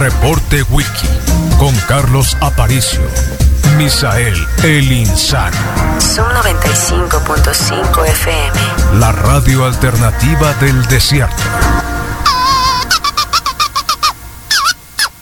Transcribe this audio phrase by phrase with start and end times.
[0.00, 1.08] Reporte Wiki
[1.58, 3.00] con Carlos Aparicio.
[3.76, 5.56] Misael El Insano.
[5.98, 8.98] Son 95.5 FM.
[8.98, 11.42] La radio alternativa del desierto.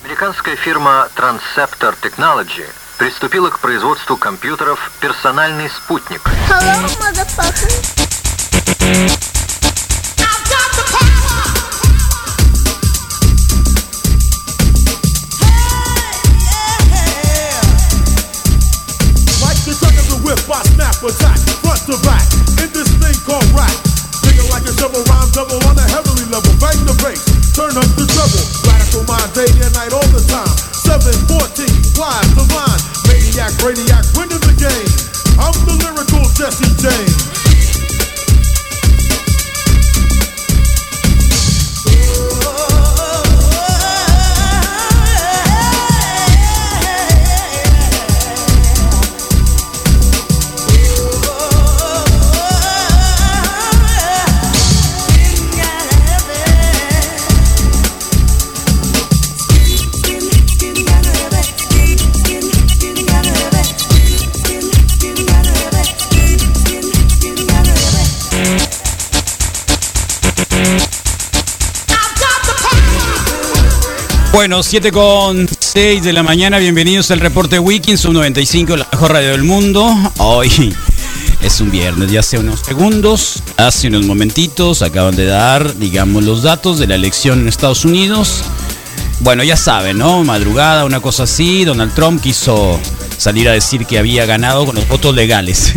[0.03, 2.65] Американская фирма Transceptor Technology
[2.99, 6.23] приступила к производству компьютеров «Персональный спутник».
[6.49, 6.89] Hello,
[74.40, 79.12] Bueno, 7 con 6 de la mañana, bienvenidos al reporte Wiki, sub 95, la mejor
[79.12, 79.94] radio del mundo.
[80.20, 80.74] Hoy
[81.42, 86.42] es un viernes, ya hace unos segundos, hace unos momentitos, acaban de dar, digamos, los
[86.42, 88.46] datos de la elección en Estados Unidos.
[89.20, 90.24] Bueno, ya saben, ¿no?
[90.24, 92.80] Madrugada, una cosa así, Donald Trump quiso
[93.18, 95.74] salir a decir que había ganado con los votos legales.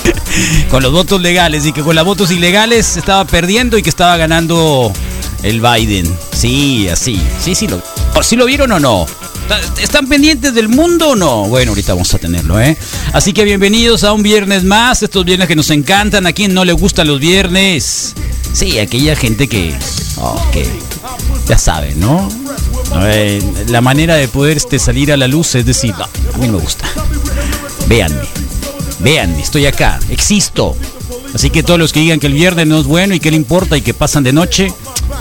[0.70, 4.18] con los votos legales y que con los votos ilegales estaba perdiendo y que estaba
[4.18, 4.92] ganando
[5.42, 6.06] el Biden.
[6.32, 7.20] Sí, así.
[7.40, 7.80] Sí, sí lo,
[8.22, 9.06] ¿sí lo vieron o no.
[9.80, 11.44] ¿Están pendientes del mundo o no?
[11.44, 12.76] Bueno, ahorita vamos a tenerlo, ¿eh?
[13.12, 16.26] Así que bienvenidos a un viernes más, estos viernes que nos encantan.
[16.26, 18.14] ¿A quién no le gustan los viernes?
[18.52, 19.74] Sí, aquella gente que,
[20.16, 20.42] oh,
[21.46, 22.28] ya saben, ¿no?
[23.68, 26.58] La manera de poder este, salir a la luz es decir, no, a mí me
[26.58, 26.88] gusta.
[27.86, 28.26] Véanme,
[29.00, 30.74] véanme, estoy acá, existo.
[31.34, 33.36] Así que todos los que digan que el viernes no es bueno y que le
[33.36, 34.72] importa y que pasan de noche,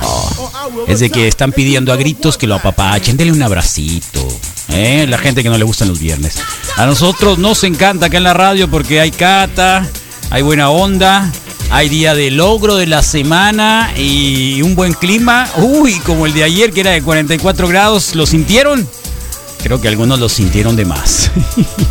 [0.02, 4.28] oh, es de que están pidiendo a gritos que lo apapachen, denle un abracito.
[4.70, 5.06] ¿eh?
[5.08, 6.38] La gente que no le gustan los viernes.
[6.78, 9.88] A nosotros nos encanta acá en la radio porque hay cata,
[10.30, 11.32] hay buena onda,
[11.72, 15.50] hay día de logro de la semana y un buen clima.
[15.58, 18.88] Uy, como el de ayer que era de 44 grados, ¿lo sintieron?
[19.64, 21.32] Creo que algunos lo sintieron de más.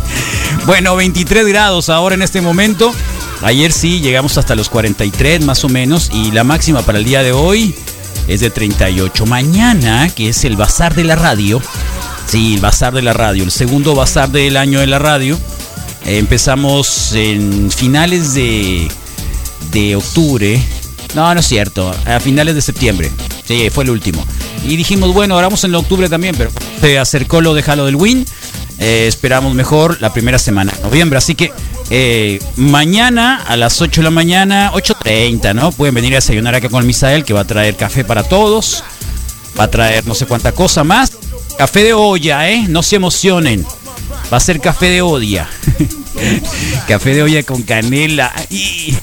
[0.65, 2.93] bueno, 23 grados ahora en este momento.
[3.41, 7.21] Ayer sí llegamos hasta los 43 más o menos y la máxima para el día
[7.21, 7.75] de hoy
[8.27, 9.25] es de 38.
[9.25, 11.61] Mañana, que es el bazar de la radio,
[12.27, 15.39] sí, el bazar de la radio, el segundo bazar del año de la radio,
[16.05, 18.87] eh, empezamos en finales de,
[19.71, 20.61] de octubre.
[21.13, 23.11] No, no es cierto, a finales de septiembre.
[23.47, 24.25] Sí, fue el último.
[24.67, 28.25] Y dijimos, bueno, ahora vamos en octubre también, pero se acercó lo de Halloween.
[28.79, 31.17] Eh, esperamos mejor la primera semana de noviembre.
[31.17, 31.51] Así que
[31.89, 35.71] eh, mañana a las 8 de la mañana, 8.30, ¿no?
[35.71, 38.83] Pueden venir a desayunar acá con Misael, que va a traer café para todos.
[39.57, 41.11] Va a traer no sé cuánta cosa más.
[41.57, 42.65] Café de olla, ¿eh?
[42.67, 43.65] No se emocionen.
[44.31, 45.47] Va a ser café de olla.
[46.87, 48.33] café de olla con canela.
[48.49, 48.93] Y...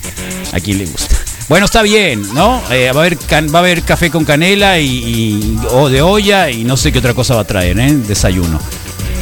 [0.53, 1.17] ¿A quién le gusta?
[1.49, 2.63] Bueno, está bien, ¿no?
[2.71, 6.03] Eh, va, a haber can- va a haber café con canela y, y- o de
[6.03, 7.93] olla y no sé qué otra cosa va a traer, ¿eh?
[7.93, 8.61] Desayuno.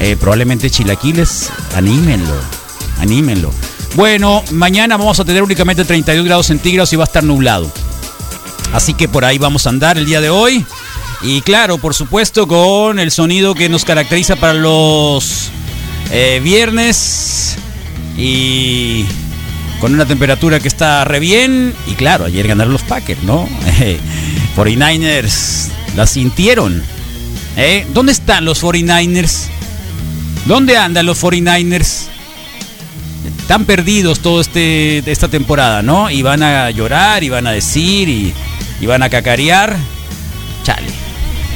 [0.00, 1.50] Eh, probablemente chilaquiles.
[1.74, 2.34] Anímenlo.
[2.98, 3.52] Anímenlo.
[3.94, 7.70] Bueno, mañana vamos a tener únicamente 32 grados centígrados y va a estar nublado.
[8.72, 10.64] Así que por ahí vamos a andar el día de hoy.
[11.22, 15.50] Y claro, por supuesto, con el sonido que nos caracteriza para los
[16.10, 17.56] eh, viernes.
[18.16, 19.04] Y
[19.80, 21.74] con una temperatura que está re bien.
[21.86, 23.46] Y claro, ayer ganaron los Packers, ¿no?
[24.56, 26.82] 49ers la sintieron.
[27.56, 27.86] ¿Eh?
[27.92, 29.49] ¿Dónde están los 49ers?
[30.46, 32.08] ¿Dónde andan los 49ers?
[33.40, 36.10] Están perdidos todo este esta temporada, ¿no?
[36.10, 38.32] Y van a llorar, y van a decir, y,
[38.86, 39.76] van a cacarear.
[40.62, 40.86] Chale.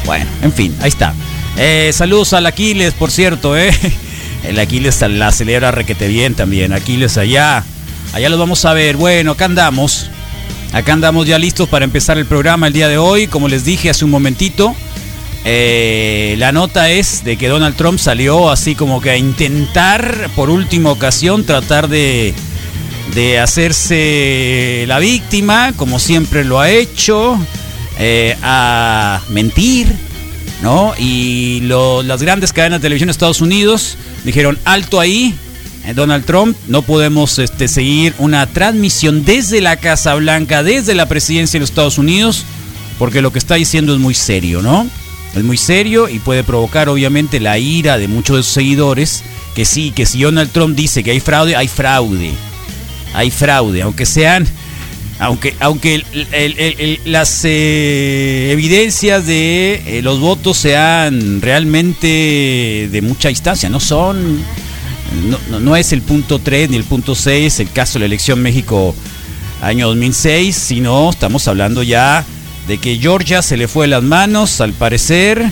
[0.05, 1.15] Bueno, en fin, ahí está.
[1.57, 3.71] Eh, saludos al Aquiles, por cierto, ¿eh?
[4.45, 6.73] El Aquiles la celebra requete bien también.
[6.73, 7.65] Aquiles allá.
[8.13, 8.97] Allá lo vamos a ver.
[8.97, 10.11] Bueno, acá andamos.
[10.73, 13.27] Acá andamos ya listos para empezar el programa el día de hoy.
[13.27, 14.75] Como les dije hace un momentito,
[15.45, 20.49] eh, la nota es de que Donald Trump salió así como que a intentar por
[20.49, 22.35] última ocasión tratar de,
[23.15, 27.39] de hacerse la víctima, como siempre lo ha hecho,
[27.99, 29.95] eh, a mentir,
[30.63, 30.95] ¿no?
[30.99, 35.35] Y las grandes cadenas de televisión de Estados Unidos dijeron, alto ahí,
[35.85, 41.07] eh, Donald Trump, no podemos este, seguir una transmisión desde la Casa Blanca, desde la
[41.07, 42.47] presidencia de los Estados Unidos,
[42.99, 44.89] porque lo que está diciendo es muy serio, ¿no?
[45.37, 49.65] Es muy serio y puede provocar obviamente la ira de muchos de sus seguidores, que
[49.65, 52.31] sí, que si Donald Trump dice que hay fraude, hay fraude.
[53.15, 54.47] Hay fraude, aunque sean,
[55.19, 56.03] aunque, aunque
[56.33, 64.39] el- las eh, evidencias de eh, los votos sean realmente de mucha distancia, no son,
[65.51, 68.41] no- no es el punto 3 ni el punto 6, el caso de la elección
[68.41, 68.95] México
[69.63, 72.25] año 2006, sino estamos hablando ya
[72.67, 75.51] de que Georgia se le fue las manos, al parecer,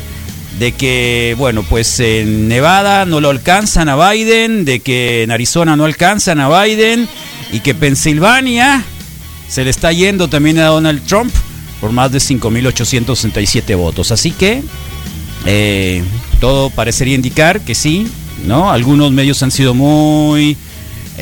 [0.59, 5.77] de que, bueno, pues en Nevada no lo alcanzan a Biden, de que en Arizona
[5.77, 7.09] no alcanzan a Biden
[7.53, 8.85] y que Pensilvania
[9.49, 11.33] se le está yendo también a Donald Trump
[11.81, 14.13] por más de 5.867 votos.
[14.13, 14.63] Así que
[15.47, 16.03] eh,
[16.41, 18.07] todo parecería indicar que sí,
[18.47, 18.71] ¿no?
[18.71, 20.57] Algunos medios han sido muy,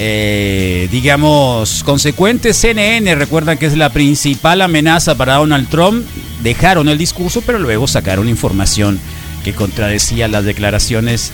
[0.03, 2.57] eh, digamos, consecuentes.
[2.57, 6.07] CNN, recuerdan que es la principal amenaza para Donald Trump.
[6.43, 8.99] Dejaron el discurso, pero luego sacaron información
[9.45, 11.33] que contradecía las declaraciones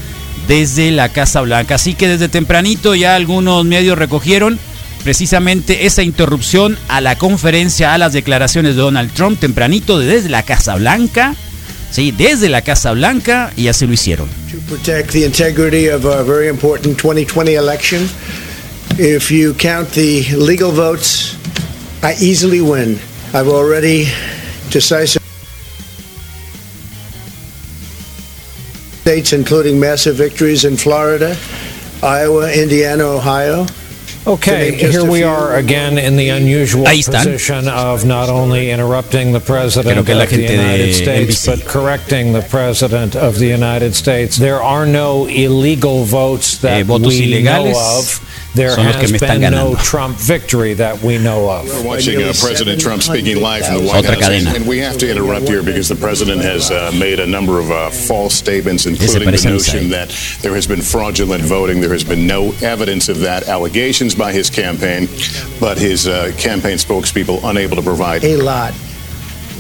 [0.49, 1.77] desde la Casa Blanca.
[1.77, 4.59] Así que desde tempranito ya algunos medios recogieron
[5.05, 10.43] precisamente esa interrupción a la conferencia, a las declaraciones de Donald Trump tempranito desde la
[10.43, 11.37] Casa Blanca.
[11.93, 14.29] Sí, desde la Casa Blanca y así lo hicieron.
[14.51, 18.09] to protect the integrity of a very important 2020 election.
[18.99, 21.37] If you count the legal votes,
[22.03, 22.99] I easily win.
[23.35, 24.05] I've already
[24.71, 25.25] decisively
[29.03, 31.37] states, including massive victories in Florida,
[32.03, 33.67] Iowa, Indiana, Ohio.
[34.27, 38.73] Okay, To name just here we are again in the unusual position of not only
[38.73, 41.47] interrupting the president of the United States, NBC.
[41.47, 44.37] but correcting the president of the United States.
[44.37, 48.36] There are no illegal votes that Eh, we ilegales know of.
[48.57, 49.75] There son has me están been no.
[49.77, 51.69] Trump victory that we know of.
[51.69, 54.49] We're watching uh, President Trump speaking live from the White House, cadena.
[54.49, 57.59] and, and we have to interrupt here because the president has uh, made a number
[57.61, 60.09] of uh, false statements, including the notion that
[60.41, 61.81] there has been fraudulent voting.
[61.81, 63.47] There has been no evidence of that.
[63.49, 65.07] Allegations by his campaign,
[65.61, 68.25] but his uh, campaign spokespeople unable to provide.
[68.25, 68.73] A lot.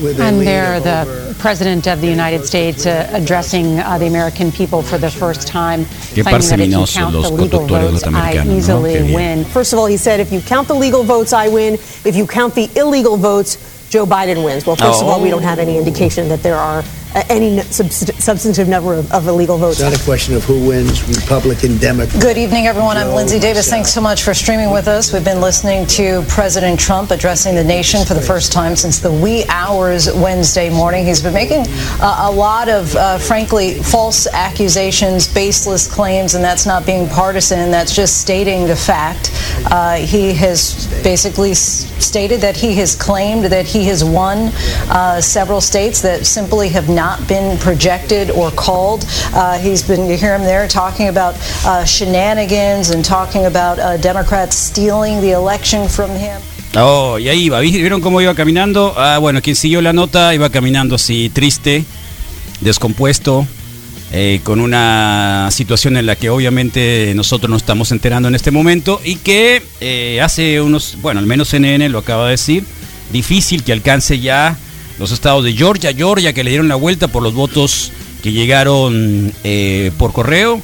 [0.02, 4.06] With And lead there, the over- President of the United States uh, addressing uh, the
[4.06, 5.84] American people for the first time,
[6.14, 8.52] Qué claiming that if you count los the legal conductores votes, I norteamericanos, ¿no?
[8.56, 9.14] easily Qué bien.
[9.14, 9.44] win.
[9.44, 11.74] First of all, he said if you count the legal votes, I win.
[12.04, 13.56] If you count the illegal votes,
[13.90, 14.66] Joe Biden wins.
[14.66, 16.82] Well, first of all, we don't have any indication that there are
[17.28, 19.80] any subst- substantive number of, of illegal votes.
[19.80, 22.20] It's not a question of who wins, Republican, Democrat.
[22.22, 22.96] Good evening, everyone.
[22.96, 23.66] I'm No, Lindsay Davis.
[23.66, 25.12] so- Thanks so much for streaming with us.
[25.12, 29.12] We've been listening to President Trump addressing the nation for the first time since the
[29.12, 31.06] wee hours Wednesday morning.
[31.06, 31.64] He's been making
[32.00, 37.70] uh, a lot of, uh, frankly, false accusations, baseless claims, and that's not being partisan.
[37.70, 39.30] That's just stating the fact.
[39.70, 44.50] Uh, he has basically stated that he has claimed that he has won
[44.90, 49.04] uh, several states that simply have not been projected or called.
[49.34, 51.34] Uh, he's been, you hear him there talking about
[51.64, 56.40] uh, shenanigans and talking about uh, Democrats stealing the election from him.
[56.78, 57.60] Oh, y ahí iba.
[57.60, 58.92] ¿Vi- ¿Vieron cómo iba caminando?
[58.96, 61.84] Ah, bueno, quien siguió la nota iba caminando así triste,
[62.60, 63.46] descompuesto,
[64.12, 69.00] eh, con una situación en la que obviamente nosotros no estamos enterando en este momento
[69.04, 72.64] y que eh, hace unos, bueno, al menos CNN lo acaba de decir,
[73.12, 74.56] difícil que alcance ya
[74.98, 79.32] los estados de Georgia, Georgia que le dieron la vuelta por los votos que llegaron
[79.44, 80.60] eh, por correo,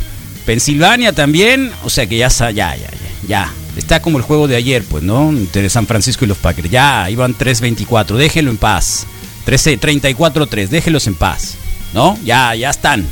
[0.46, 2.90] Pensilvania también, o sea que ya, ya, ya, ya,
[3.26, 3.52] ya.
[3.76, 5.30] Está como el juego de ayer, pues, ¿no?
[5.30, 6.70] Entre San Francisco y los Packers.
[6.70, 9.06] Ya, iban 3-24, déjenlo en paz.
[9.44, 11.54] 13, 34-3, déjenlos en paz.
[11.94, 12.18] ¿No?
[12.24, 13.06] Ya, ya están.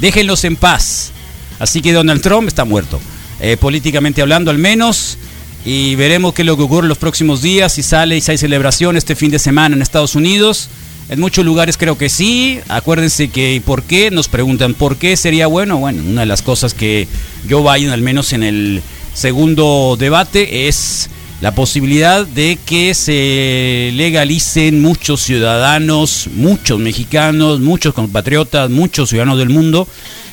[0.00, 1.12] Déjenlos en paz.
[1.58, 3.00] Así que Donald Trump está muerto.
[3.40, 5.18] Eh, políticamente hablando, al menos.
[5.64, 7.72] Y veremos qué es lo que ocurre en los próximos días.
[7.72, 10.68] Si sale y si hay celebración este fin de semana en Estados Unidos.
[11.10, 12.60] En muchos lugares creo que sí.
[12.68, 14.10] Acuérdense que ¿y por qué?
[14.10, 15.78] Nos preguntan por qué sería bueno.
[15.78, 17.08] Bueno, una de las cosas que
[17.48, 24.80] Joe Biden, al menos en el segundo debate, es la posibilidad de que se legalicen
[24.80, 29.88] muchos ciudadanos, muchos mexicanos, muchos compatriotas, muchos ciudadanos del mundo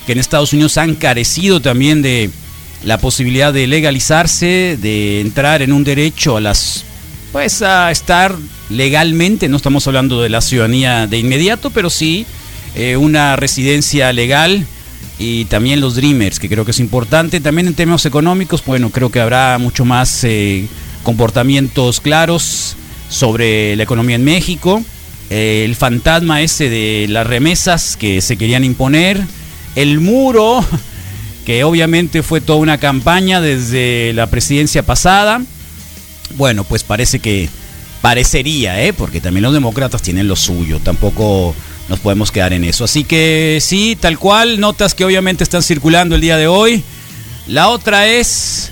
[0.06, 2.30] que en Estados Unidos han carecido también de
[2.84, 6.84] la posibilidad de legalizarse, de entrar en un derecho a las
[7.32, 8.36] pues a estar
[8.70, 12.26] legalmente, no estamos hablando de la ciudadanía de inmediato, pero sí
[12.76, 14.66] eh, una residencia legal
[15.20, 17.40] y también los Dreamers, que creo que es importante.
[17.40, 20.68] También en términos económicos, bueno, creo que habrá mucho más eh,
[21.04, 22.76] comportamientos claros
[23.10, 24.84] sobre la economía en México.
[25.30, 29.22] Eh, el fantasma ese de las remesas que se querían imponer.
[29.76, 30.64] El muro,
[31.48, 35.42] que obviamente fue toda una campaña desde la presidencia pasada.
[36.36, 37.48] Bueno, pues parece que
[38.02, 38.92] parecería, ¿eh?
[38.92, 40.82] porque también los demócratas tienen lo suyo.
[40.84, 41.56] Tampoco
[41.88, 42.84] nos podemos quedar en eso.
[42.84, 46.84] Así que sí, tal cual, notas que obviamente están circulando el día de hoy.
[47.48, 48.70] La otra es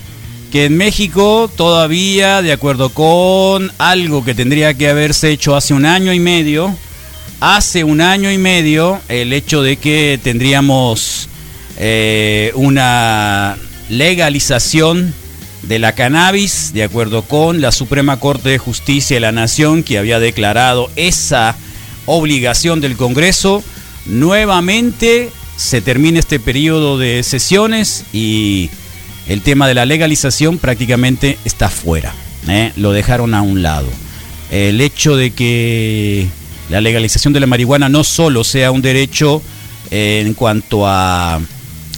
[0.51, 5.85] que en México todavía, de acuerdo con algo que tendría que haberse hecho hace un
[5.85, 6.75] año y medio,
[7.39, 11.29] hace un año y medio, el hecho de que tendríamos
[11.77, 13.57] eh, una
[13.89, 15.13] legalización
[15.63, 19.97] de la cannabis, de acuerdo con la Suprema Corte de Justicia de la Nación, que
[19.97, 21.55] había declarado esa
[22.05, 23.63] obligación del Congreso,
[24.05, 28.69] nuevamente se termina este periodo de sesiones y
[29.27, 32.13] el tema de la legalización prácticamente está fuera.
[32.47, 32.71] ¿eh?
[32.75, 33.87] Lo dejaron a un lado.
[34.51, 36.27] El hecho de que
[36.69, 39.41] la legalización de la marihuana no solo sea un derecho
[39.89, 41.39] en cuanto a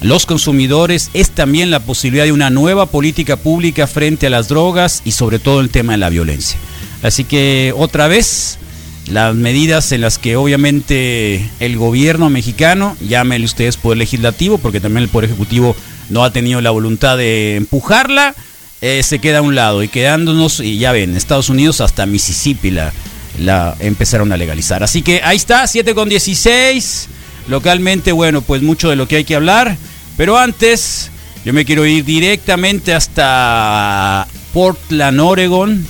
[0.01, 5.01] los consumidores, es también la posibilidad de una nueva política pública frente a las drogas
[5.05, 6.57] y sobre todo el tema de la violencia.
[7.03, 8.59] Así que otra vez
[9.07, 15.03] las medidas en las que obviamente el gobierno mexicano, llámele ustedes poder legislativo, porque también
[15.03, 15.75] el poder ejecutivo
[16.09, 18.35] no ha tenido la voluntad de empujarla,
[18.81, 22.71] eh, se queda a un lado y quedándonos, y ya ven, Estados Unidos hasta Mississippi
[22.71, 22.93] la,
[23.39, 24.83] la empezaron a legalizar.
[24.83, 27.09] Así que ahí está, 7 con 16.
[27.47, 29.77] Localmente, bueno, pues mucho de lo que hay que hablar.
[30.17, 31.11] Pero antes,
[31.45, 35.85] yo me quiero ir directamente hasta Portland, Oregon,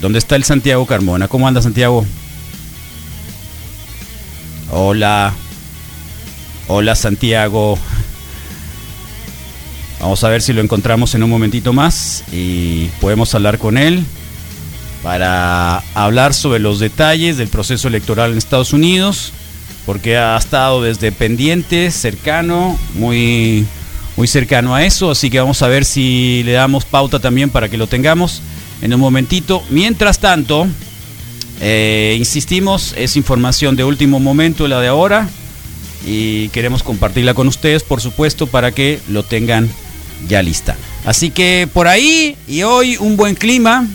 [0.00, 1.28] donde está el Santiago Carmona.
[1.28, 2.06] ¿Cómo anda Santiago?
[4.70, 5.32] Hola.
[6.68, 7.78] Hola Santiago.
[10.00, 14.04] Vamos a ver si lo encontramos en un momentito más y podemos hablar con él
[15.02, 19.32] para hablar sobre los detalles del proceso electoral en Estados Unidos,
[19.88, 23.64] porque ha estado desde pendiente, cercano, muy,
[24.18, 27.70] muy cercano a eso, así que vamos a ver si le damos pauta también para
[27.70, 28.42] que lo tengamos
[28.82, 29.62] en un momentito.
[29.70, 30.66] Mientras tanto,
[31.62, 35.26] eh, insistimos, es información de último momento la de ahora
[36.06, 39.70] y queremos compartirla con ustedes, por supuesto, para que lo tengan
[40.28, 40.76] ya lista.
[41.06, 43.86] Así que por ahí y hoy un buen clima.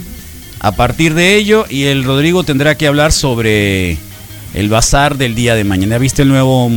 [0.59, 3.99] A partir de ello, y el Rodrigo tendrá que hablar sobre
[4.53, 5.97] el bazar del día de mañana.
[5.97, 6.69] ¿Viste el nuevo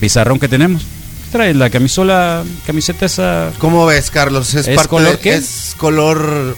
[0.00, 0.82] pizarrón que tenemos?
[1.30, 3.52] Trae la camisola, camiseta esa.
[3.58, 4.54] ¿Cómo ves, Carlos?
[4.54, 5.34] ¿Es parte color de- qué?
[5.34, 6.56] Es color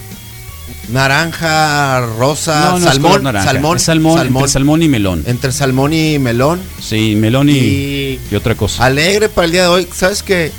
[0.92, 5.22] naranja, rosa, No, no es salmón, color naranja, salmón, es salmón, entre salmón y melón.
[5.26, 6.60] Entre salmón y melón.
[6.80, 8.84] Sí, melón y, Y- y otra cosa.
[8.84, 9.88] Alegre para el día de hoy.
[9.94, 10.52] ¿Sabes que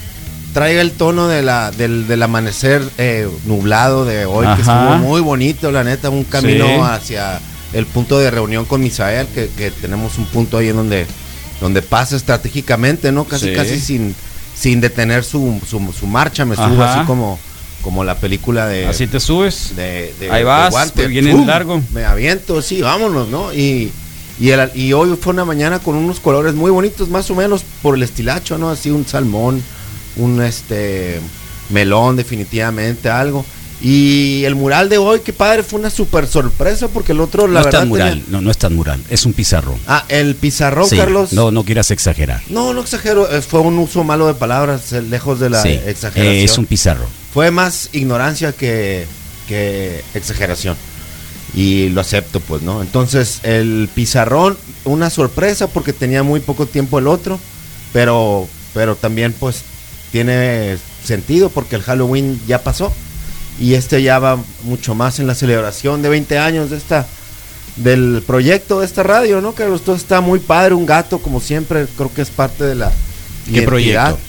[0.53, 5.19] Traiga el tono de la, del, del amanecer eh, nublado de hoy, que estuvo muy
[5.19, 6.79] bonito, la neta, un camino Sí.
[6.81, 7.41] hacia
[7.73, 11.05] el punto de reunión con Misael, que, que tenemos un punto ahí en donde,
[11.61, 13.25] donde pasa estratégicamente, ¿no?
[13.25, 13.53] Casi, Sí.
[13.53, 14.15] casi sin,
[14.55, 16.99] sin detener su, su, su marcha, me subo Ajá.
[16.99, 17.37] así como,
[17.81, 18.87] como la película de...
[18.87, 19.75] Así te subes.
[19.75, 20.93] de, de- Ahí vas, guante.
[20.95, 21.45] pues viene ¡Pum!
[21.47, 21.81] largo.
[21.93, 23.53] Me aviento, sí, vámonos, ¿no?
[23.53, 23.91] Y,
[24.39, 27.63] y, el- y hoy fue una mañana con unos colores muy bonitos, más o menos
[27.81, 28.69] por el estilacho, ¿no?
[28.69, 29.61] Así un salmón,
[30.17, 31.19] un este
[31.69, 33.45] melón, definitivamente, algo.
[33.81, 37.53] Y el mural de hoy, qué padre, fue una super sorpresa porque el otro, la
[37.53, 37.79] no es verdad.
[37.81, 39.77] tan mural, tenía- no, no es tan mural, es un pizarrón.
[39.85, 41.33] Ah, el pizarrón, Sí, Carlos.
[41.33, 42.41] No, no quieras exagerar.
[42.49, 45.69] No, no exagero, eh, fue un uso malo de palabras, eh, lejos de la Sí,
[45.85, 46.25] exageración.
[46.35, 47.07] eh, es un pizarrón.
[47.33, 49.05] Fue más ignorancia que,
[49.47, 50.77] que exageración.
[51.53, 52.81] Y lo acepto, pues, ¿no?
[52.81, 57.39] Entonces, el pizarrón, una sorpresa porque tenía muy poco tiempo el otro,
[57.93, 59.61] pero, pero también, pues,
[60.11, 62.91] tiene sentido porque el Halloween ya pasó.
[63.59, 67.07] Y este ya va mucho más en la celebración de 20 años de esta
[67.77, 69.53] del proyecto de esta radio, ¿no?
[69.53, 72.89] Carlos, todo está muy padre, un gato, como siempre, creo que es parte de la
[73.45, 73.65] ¿Qué identidad.
[73.65, 74.19] proyecto?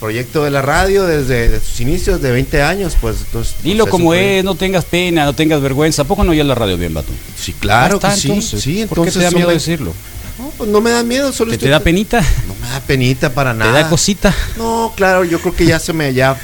[0.00, 3.54] Proyecto de la radio desde de sus inicios de 20 años, pues entonces.
[3.62, 4.38] Dilo pues, como un proyecto.
[4.40, 6.02] es, no tengas pena, no tengas vergüenza.
[6.02, 7.12] ¿A poco no oyes la radio bien, Bato?
[7.38, 8.28] Sí, claro está, que sí.
[8.28, 8.62] entonces.
[8.62, 9.92] sí, ¿Por qué te da miedo decirlo?
[10.38, 12.20] No, pues no me da miedo, solo ¿Te, estoy- te da penita?
[12.48, 13.72] No me da penita para ¿Te nada.
[13.82, 14.34] da cosita?
[14.56, 16.36] No, claro, yo creo que ya se me ya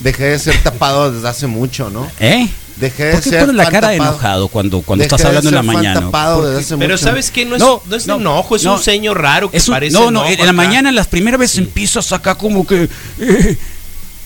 [0.00, 2.10] dejé de ser tapado desde hace mucho, ¿no?
[2.20, 2.48] ¿Eh?
[2.76, 4.12] Dejé de ¿Por qué ser pones la fan cara de tapado.
[4.14, 6.00] enojado cuando, cuando Dejé estás de hablando en la fan mañana?
[6.00, 7.04] tapado desde hace Pero mucho.
[7.04, 7.44] ¿sabes qué?
[7.46, 8.74] No es, No, no, es no, enojo, es no.
[8.74, 10.52] un ceño raro que Es un- parece no, no, enojo en la acá.
[10.52, 12.88] mañana, las primeras veces empiezas acá como que.
[13.20, 13.56] eh,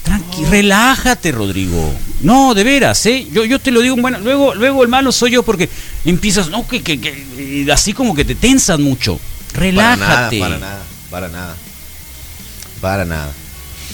[0.03, 1.93] tranqui, relájate, Rodrigo.
[2.23, 3.27] No, de veras, ¿eh?
[3.33, 5.69] Yo, yo te lo digo, bueno, luego, luego el malo soy yo porque
[6.05, 9.21] empiezas, no, que, que, que, así como que te tensas mucho.
[9.55, 10.41] Relájate.
[10.41, 11.55] Para nada, para nada, para nada.
[12.81, 13.33] Para nada.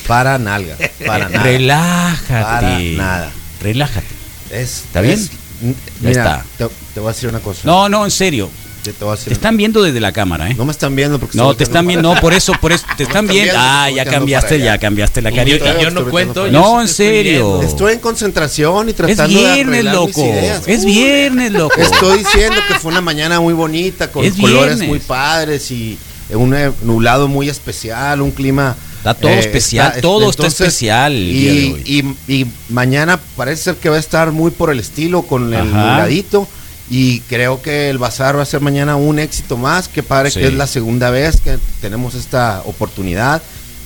[0.07, 0.77] Para nalga.
[1.07, 1.43] Para nada.
[1.45, 2.43] Relájate.
[2.45, 3.31] Para nada.
[3.63, 4.07] Relájate.
[4.51, 5.15] Es, ¿Está bien?
[5.15, 6.45] es- Ya mira, está.
[6.69, 7.61] Te, te voy a decir una cosa.
[7.65, 8.51] No, no, en serio.
[8.85, 10.55] Te, te voy a decir Te están viendo desde la cámara, ¿eh?
[10.55, 13.03] No me están viendo porque No, te están viendo, no, por eso, por eso, te
[13.05, 13.55] No están viendo.
[13.57, 15.75] Ah, ya cambiaste, ya cambiaste la carita.
[15.75, 17.63] yo yo no cuento, No, en serio.
[17.63, 20.21] Estoy en concentración y Es tratando de viernes, arreglar mis loco.
[20.25, 20.63] ideas.
[20.67, 21.81] Es viernes, loco.
[21.81, 24.89] Estoy diciendo que fue una mañana muy bonita, con Es colores viernes.
[24.89, 25.99] muy padres y
[26.31, 28.77] un eh, nublado muy especial, un clima...
[29.11, 32.17] Está todo especial, todo está especial el Y, día de hoy.
[32.29, 35.61] y- y mañana parece ser que va a estar muy por el estilo, con el
[35.61, 35.65] Ajá.
[35.67, 36.49] nubladito.
[36.89, 39.89] Y creo que el bazar va a ser mañana un éxito más.
[39.89, 40.39] Que padre Sí.
[40.41, 43.43] que es la segunda vez que tenemos esta oportunidad.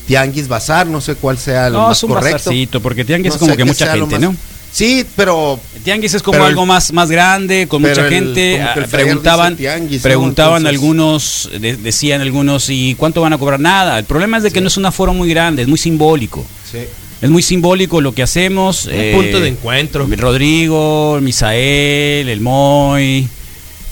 [0.07, 2.39] Tianguis Bazar, no sé cuál sea el No, más es un correcto.
[2.39, 4.37] bazarcito, porque tianguis No es como que qué mucha gente, más- ¿no?
[4.73, 8.63] Sí, pero El tianguis es como el- algo más, más grande, con mucha el- gente.
[8.63, 13.59] Ah, preguntaban, preguntaban Entonces- algunos, de- decían algunos, ¿y cuánto van a cobrar?
[13.59, 13.99] Nada.
[13.99, 16.45] El problema es de que no es un aforo muy grande, es muy simbólico.
[16.71, 16.79] sí.
[17.23, 18.87] Es muy simbólico lo que hacemos.
[18.87, 20.09] Un eh, punto de encuentro.
[20.11, 23.29] Rodrigo, el Misael, el Moy.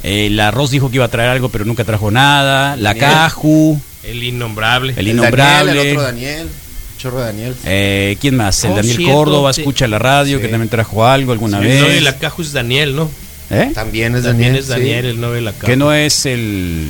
[0.02, 2.74] eh, El arroz dijo que iba a traer algo, pero nunca trajo nada.
[2.76, 3.10] La Daniel.
[3.10, 3.78] Caju.
[4.02, 4.92] El innombrable.
[4.96, 5.74] El El innombrable.
[5.74, 6.48] Daniel, el otro Daniel,
[6.98, 7.54] chorro Daniel.
[7.64, 8.62] Eh, ¿Quién más?
[8.64, 9.60] El Oh, Daniel cierto, Córdoba sí.
[9.62, 10.42] escucha la radio, Sí.
[10.42, 11.80] que también trajo algo alguna el vez.
[11.80, 13.10] novio de la Caju es Daniel, ¿no?
[13.50, 13.70] ¿Eh?
[13.74, 14.56] También es También Daniel.
[14.62, 15.10] es Daniel, sí.
[15.10, 15.66] el novio de la Caju.
[15.66, 16.88] ¿Que no es el,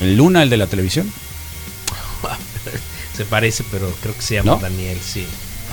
[0.00, 1.12] el Luna, el de la televisión?
[3.16, 4.58] Se parece, pero creo que se llama ¿No?
[4.58, 5.26] Daniel, sí.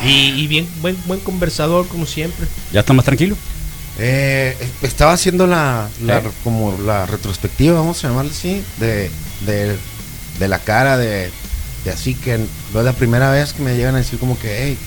[0.05, 2.48] Y, y bien, buen, buen conversador, como siempre.
[2.74, 3.36] ¿Ya está más tranquilo?
[3.98, 6.24] Eh, estaba haciendo la, la- ¿Eh?
[6.43, 9.09] como la retrospectiva, vamos a llamarle así, de,
[9.45, 9.75] de,
[10.39, 11.31] de la cara de,
[11.86, 12.38] de así que
[12.74, 14.77] no es la primera vez que me llegan a decir como que, hey,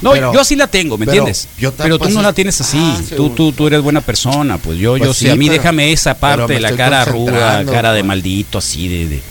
[0.00, 1.48] No, Pero- yo así la tengo, ¿me pero entiendes?
[1.58, 2.78] yo pero tú pues, no la tienes así.
[2.80, 5.32] ah, tú, tú, tú eres buena persona, pues yo, Pues yo sí, sé.
[5.32, 8.06] A mí pero- déjame esa parte de la cara concentrando, cara de pues.
[8.06, 9.08] maldito, así de.
[9.08, 9.22] de-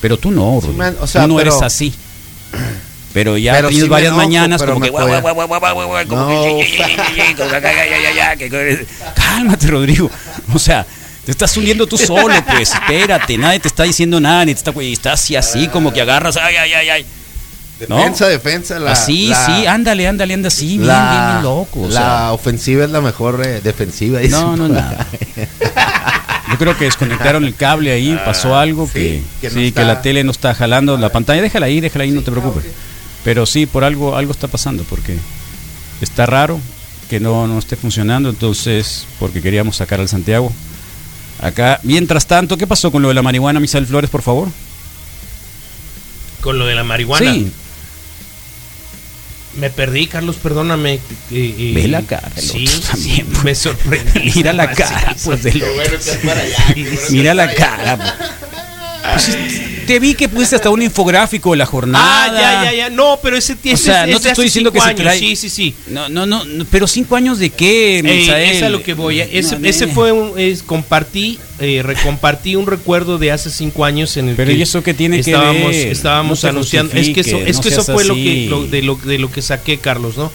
[0.00, 1.92] Pero tú no, Sí, man, o sea, tú no eres así.
[3.12, 4.90] Pero ya Pero tienes sí varias enojo, mañanas como que-
[9.14, 10.10] Cálmate, Rodrigo.
[10.54, 10.86] O sea,
[11.24, 12.72] te estás hundiendo tú solo, pues.
[12.74, 16.00] Espérate, nadie te está diciendo nada, ni te está, güey, estás así, así, como que
[16.00, 16.36] agarras.
[16.36, 17.06] Ay, ay, ay, ay.
[17.88, 17.96] ¿No?
[17.96, 18.78] defensa, defensa.
[18.78, 21.80] La, así, la- sí, ándale, ándale, anda así, bien, la- bien, bien loco.
[21.82, 22.32] o la sea.
[22.32, 24.20] ofensiva es la mejor eh, defensiva.
[24.30, 25.06] No, no, nada.
[26.50, 29.80] Yo creo que desconectaron el cable ahí, pasó algo sí, que, que no sí, está-
[29.80, 31.40] que la tele no está jalando la pantalla.
[31.42, 32.64] Déjala ahí, déjala ahí, no te preocupes.
[33.24, 35.16] Pero sí, por algo, algo está pasando, porque
[36.00, 36.60] está raro
[37.08, 40.52] que no, no esté funcionando, entonces, porque queríamos sacar al Santiago.
[41.42, 44.48] Acá, mientras tanto, ¿qué pasó con lo de la marihuana, Misael Flores, por favor?
[46.40, 47.32] Con lo de la marihuana.
[47.32, 47.50] Sí,
[49.56, 50.98] Me perdí, Carlos, perdóname.
[51.30, 54.32] Eh, Ve la cara Sí, también, sí, me sorprendí.
[54.34, 55.98] mira la cara, pues, del otro.
[57.10, 57.96] Mira la cara.
[57.96, 58.12] Pues,
[59.86, 62.04] te vi que pusiste hasta un infográfico de la jornada.
[62.24, 62.90] Ah, ya, ya, ya.
[62.90, 63.74] No, pero ese tiene.
[63.74, 65.18] O sea, no te estoy diciendo que se trae.
[65.18, 65.74] Sí, sí, sí.
[65.88, 68.50] No, no, no, pero cinco años de qué, Eh, Misael?
[68.56, 69.20] es a lo que voy.
[69.20, 69.92] Ese, No, ese ne.
[69.92, 70.38] fue un.
[70.38, 74.56] Es, compartí, eh, recompartí un recuerdo de hace cinco años en el Pero que.
[74.56, 75.88] ¿y eso qué tiene que estábamos, ver?
[75.88, 76.94] Estábamos No anunciando.
[76.94, 79.42] Es que eso, es que eso fue lo que, lo- de, lo, de lo que
[79.42, 80.30] saqué, Carlos, ¿no?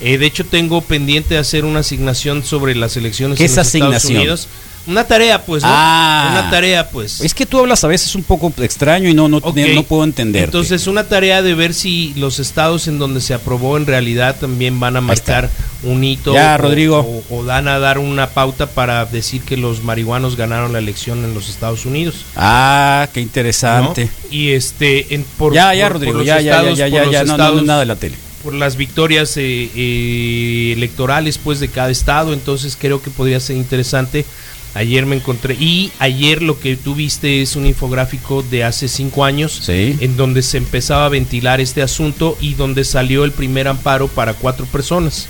[0.00, 3.58] Eh, de hecho, tengo pendiente de hacer una asignación sobre las elecciones ¿Qué en los
[3.66, 4.16] Estados asignación?
[4.18, 4.48] Unidos.
[4.86, 5.68] Una tarea, pues, ¿no?
[5.72, 6.28] Ah.
[6.40, 7.20] Una tarea, pues.
[7.20, 10.44] Es que tú hablas a veces un poco extraño y no, no, no puedo entender.
[10.44, 14.78] Entonces, una tarea de ver si los estados en donde se aprobó en realidad también
[14.80, 15.48] van a marcar
[15.84, 16.34] un hito.
[16.34, 17.22] Ya, o- Rodrigo.
[17.30, 21.24] O, o dan a dar una pauta para decir que los marihuanos ganaron la elección
[21.24, 22.26] en los Estados Unidos.
[22.36, 23.24] Ah, qué ¿no?
[23.24, 24.10] interesante.
[24.30, 25.14] Y este.
[25.14, 27.42] En, por, ya, ya, por- Rodrigo, ya, ya, estados- ya, ya, ya, no, no, no,
[27.44, 28.16] estados- nada de la tele.
[28.42, 33.56] por las victorias eh, eh, electorales pues de cada estado entonces creo que podría ser
[33.56, 34.26] interesante
[34.74, 39.24] ayer me encontré y ayer lo que tú viste es un infográfico de hace cinco
[39.24, 39.96] años Sí.
[40.00, 44.34] en donde se empezaba a ventilar este asunto y donde salió el primer amparo para
[44.34, 45.26] cuatro personas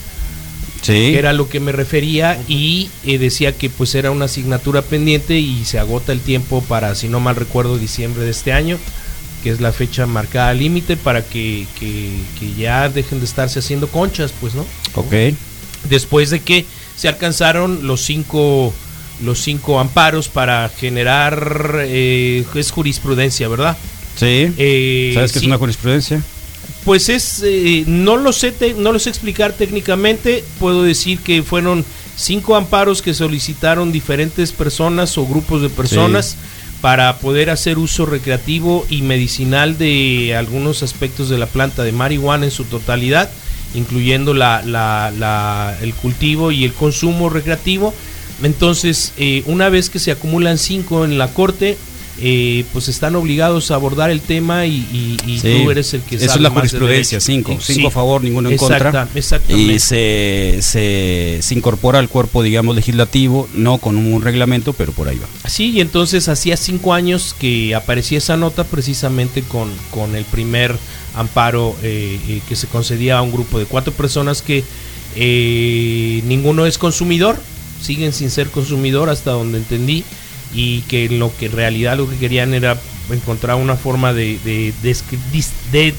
[0.82, 0.92] Sí.
[0.92, 5.38] que era lo que me refería y eh, decía que pues era una asignatura pendiente
[5.38, 8.78] y se agota el tiempo para si no mal recuerdo diciembre de este año
[9.42, 13.88] que es la fecha marcada límite para que, que, que ya dejen de estarse haciendo
[13.88, 14.64] conchas, pues, ¿no?
[14.94, 15.12] Ok.
[15.90, 16.64] Después de que
[16.96, 18.72] se alcanzaron los cinco
[19.22, 23.76] los cinco amparos para generar eh, es jurisprudencia, ¿verdad?
[24.16, 24.52] Sí.
[24.58, 26.22] Eh, ¿Sabes qué sí, es una jurisprudencia?
[26.84, 30.44] pues es, eh, no lo sé, te- no lo sé explicar técnicamente.
[30.58, 31.84] Puedo decir que fueron
[32.16, 36.36] cinco amparos que solicitaron diferentes personas o grupos de personas
[36.82, 42.44] para poder hacer uso recreativo y medicinal de algunos aspectos de la planta de marihuana
[42.44, 43.30] en su totalidad,
[43.74, 47.94] incluyendo la, la- la- el cultivo y el consumo recreativo.
[48.42, 51.76] Entonces, eh, una vez que se acumulan cinco en la corte,
[52.20, 56.00] eh, pues están obligados a abordar el tema y, y- y Sí, tú eres el
[56.02, 57.58] que Eso sabe es la más de jurisprudencia, cinco.
[57.60, 57.86] Cinco sí.
[57.86, 59.08] a favor, ninguno en Exacta- contra.
[59.16, 59.72] Exactamente.
[59.74, 65.08] Y se, se, se incorpora al cuerpo, digamos, legislativo, no con un reglamento, pero por
[65.08, 65.26] ahí va.
[65.50, 70.76] Sí, y entonces hacía cinco años que aparecía esa nota precisamente con, con el primer
[71.16, 74.62] amparo eh, eh, que se concedía a un grupo de cuatro personas que
[75.16, 77.40] eh, ninguno es consumidor,
[77.84, 80.04] siguen sin ser consumidor hasta donde entendí,
[80.54, 82.78] y que lo que en realidad lo que querían era
[83.10, 84.38] encontrar una forma de,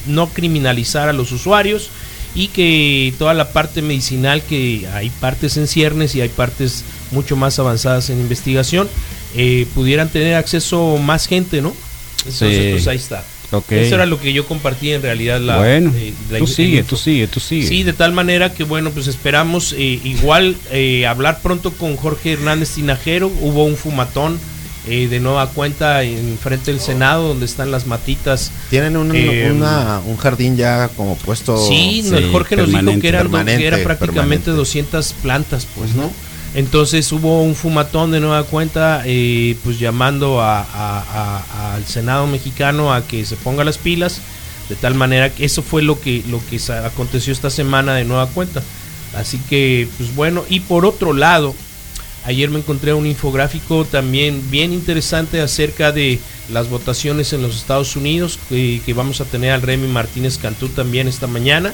[0.08, 1.90] no criminalizar a los usuarios
[2.34, 7.36] y que toda la parte medicinal, que hay partes en ciernes y hay partes mucho
[7.36, 8.90] más avanzadas en investigación,
[9.36, 11.74] eh, pudieran tener acceso más gente, ¿no?
[12.20, 12.72] Entonces, Sí.
[12.72, 13.24] pues ahí está.
[13.86, 15.40] Eso era lo que yo compartí en realidad.
[15.40, 17.68] La, bueno, eh, la tú sigue, tú sigue, tú sigue.
[17.68, 22.34] Sí, de tal manera que bueno, pues esperamos eh, igual eh, hablar pronto con Jorge
[22.34, 23.28] Hernández Tinajero.
[23.42, 24.40] Hubo un fumatón
[24.88, 28.52] eh, de nueva cuenta en frente del Senado donde están las matitas.
[28.70, 31.58] Tienen un, Eh, una- un jardín ya como puesto.
[31.68, 33.22] Sí, Jorge nos dijo que eran,
[33.62, 34.52] que era prácticamente permanente.
[34.52, 36.12] 200 plantas, pues, ¿no?
[36.56, 43.06] Entonces hubo un fumatón de nueva cuenta, eh, pues llamando a- al Senado mexicano a
[43.06, 44.22] que se ponga las pilas,
[44.70, 48.28] de tal manera que eso fue lo que, lo que aconteció esta semana de nueva
[48.28, 48.64] cuenta.
[49.16, 51.54] Así que, pues bueno, y por otro lado,
[52.26, 56.20] ayer me encontré un infográfico también bien interesante acerca de
[56.52, 60.70] las votaciones en los Estados Unidos, que, que vamos a tener al Remy Martínez Cantú
[60.70, 61.74] también esta mañana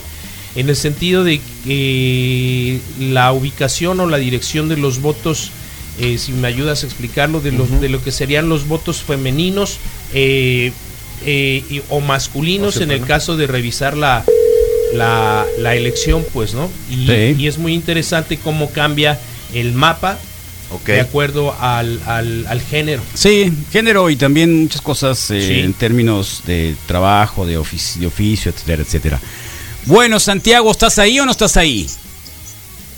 [0.55, 5.51] en el sentido de que la ubicación o la dirección de los votos,
[5.99, 9.77] eh, si me ayudas a explicarlo, de, los, de lo que serían los votos femeninos
[10.13, 10.71] eh,
[11.25, 14.25] eh, y- o masculinos O en el caso de revisar la,
[14.93, 16.69] la, la elección, pues, ¿no?
[16.89, 17.35] Y, Sí.
[17.39, 19.19] y es muy interesante cómo cambia
[19.53, 20.17] el mapa
[20.85, 23.01] de acuerdo al, al, al género.
[23.13, 25.59] Sí, género y también muchas cosas eh, Sí.
[25.59, 29.19] en términos de trabajo, de, ofici- de oficio, etcétera, etcétera.
[29.86, 31.89] Bueno, Santiago, ¿estás ahí o no estás ahí?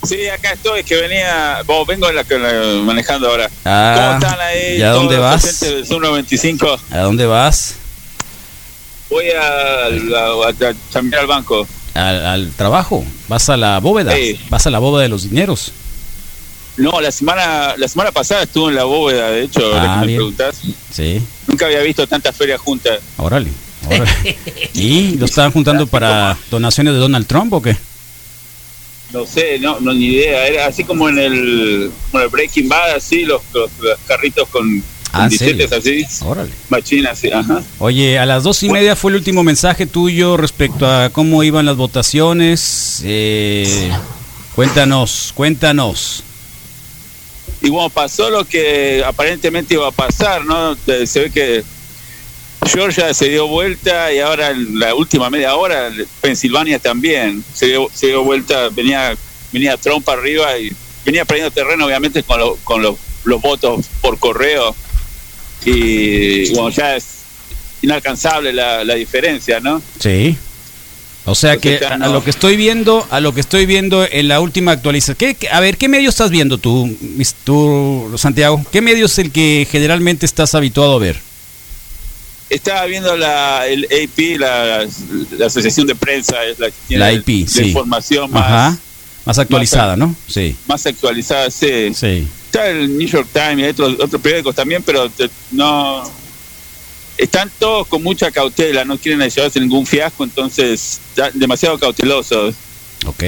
[0.08, 3.50] Sí, acá estoy, que venía, bueno, vengo en la, la- manejando ahora.
[3.64, 4.78] Ah, ¿Cómo están ahí?
[4.78, 5.44] ¿y a dónde vas?
[5.44, 6.78] oyentes del Sur 95?
[6.92, 7.76] ¿A dónde vas?
[9.10, 11.66] Voy a, la- a chambear al banco.
[11.94, 14.38] Al, al trabajo, vas a la bóveda, Sí.
[14.50, 15.72] vas a la bóveda de los dineros.
[16.76, 20.08] No, la semana la semana pasada estuve en la bóveda, de hecho, ahora Ah, que
[20.08, 20.56] me preguntás.
[20.92, 23.00] Sí, Nunca había visto tantas ferias juntas.
[23.18, 23.52] órale.
[24.74, 27.76] ¿Y lo estaban juntando para donaciones de Donald Trump o qué?
[29.12, 30.48] No sé, no, no ni idea.
[30.48, 31.92] Era así como en el,
[32.32, 36.06] Breaking Bad, así, los, los, los carritos con, Ah, así.
[36.26, 36.50] Órale.
[36.70, 37.62] Machinas, sí, ajá.
[37.78, 41.68] Oye, a las dos y media fue el último mensaje tuyo respecto a cómo iban
[41.68, 43.02] las votaciones.
[43.06, 43.92] Eh,
[44.56, 46.24] cuéntanos, cuéntanos.
[47.62, 50.76] Y bueno, pasó lo que aparentemente iba a pasar, ¿no?
[50.88, 51.64] Eh, Se ve que
[52.66, 57.88] Georgia se dio vuelta y ahora en la última media hora Pensilvania también se dio,
[57.94, 59.16] se dio vuelta, venía
[59.52, 60.72] venía Trump arriba y
[61.06, 62.96] venía perdiendo terreno obviamente con, lo- con los,
[63.26, 64.76] los votos por correo
[65.66, 67.06] y bueno, ya es
[67.82, 69.82] inalcanzable la, la diferencia, ¿no?
[70.00, 70.38] Sí.
[71.26, 74.28] O sea que Entonces, a, lo que estoy viendo, a lo que estoy viendo en
[74.28, 75.16] la última actualización.
[75.36, 76.98] ¿qué- a ver, ¿qué medio estás viendo tú,
[77.46, 78.62] tú, Santiago?
[78.72, 81.22] ¿Qué medio es el que generalmente estás habituado a ver?
[82.54, 84.88] Estaba viendo la, el AP, la,
[85.38, 87.64] la Asociación de Prensa, es la que tiene La IP, la sí.
[87.66, 88.78] información más, Ajá.
[89.26, 90.14] Más actualizada, ¿no?
[90.28, 90.56] Sí.
[90.68, 91.94] más actualizada, sí.
[91.96, 92.28] Sí.
[92.46, 96.04] Está el New York Times y otros, otros periódicos también, pero te- no.
[97.18, 101.00] Están todos con mucha cautela, no quieren llevarse ningún fiasco, entonces
[101.36, 102.56] demasiado cautelosos.
[103.06, 103.24] Ok.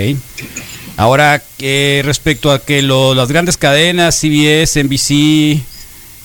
[0.98, 5.62] Ahora, que respecto a que lo- las grandes cadenas, CBS, NBC,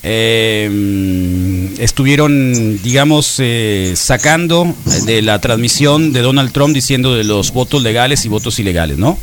[0.02, 7.52] eh, mm, estuvieron, digamos, eh, sacando de la transmisión de Donald Trump diciendo de los
[7.52, 9.18] votos legales y votos ilegales, ¿no?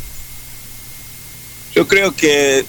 [1.74, 2.64] Yo creo que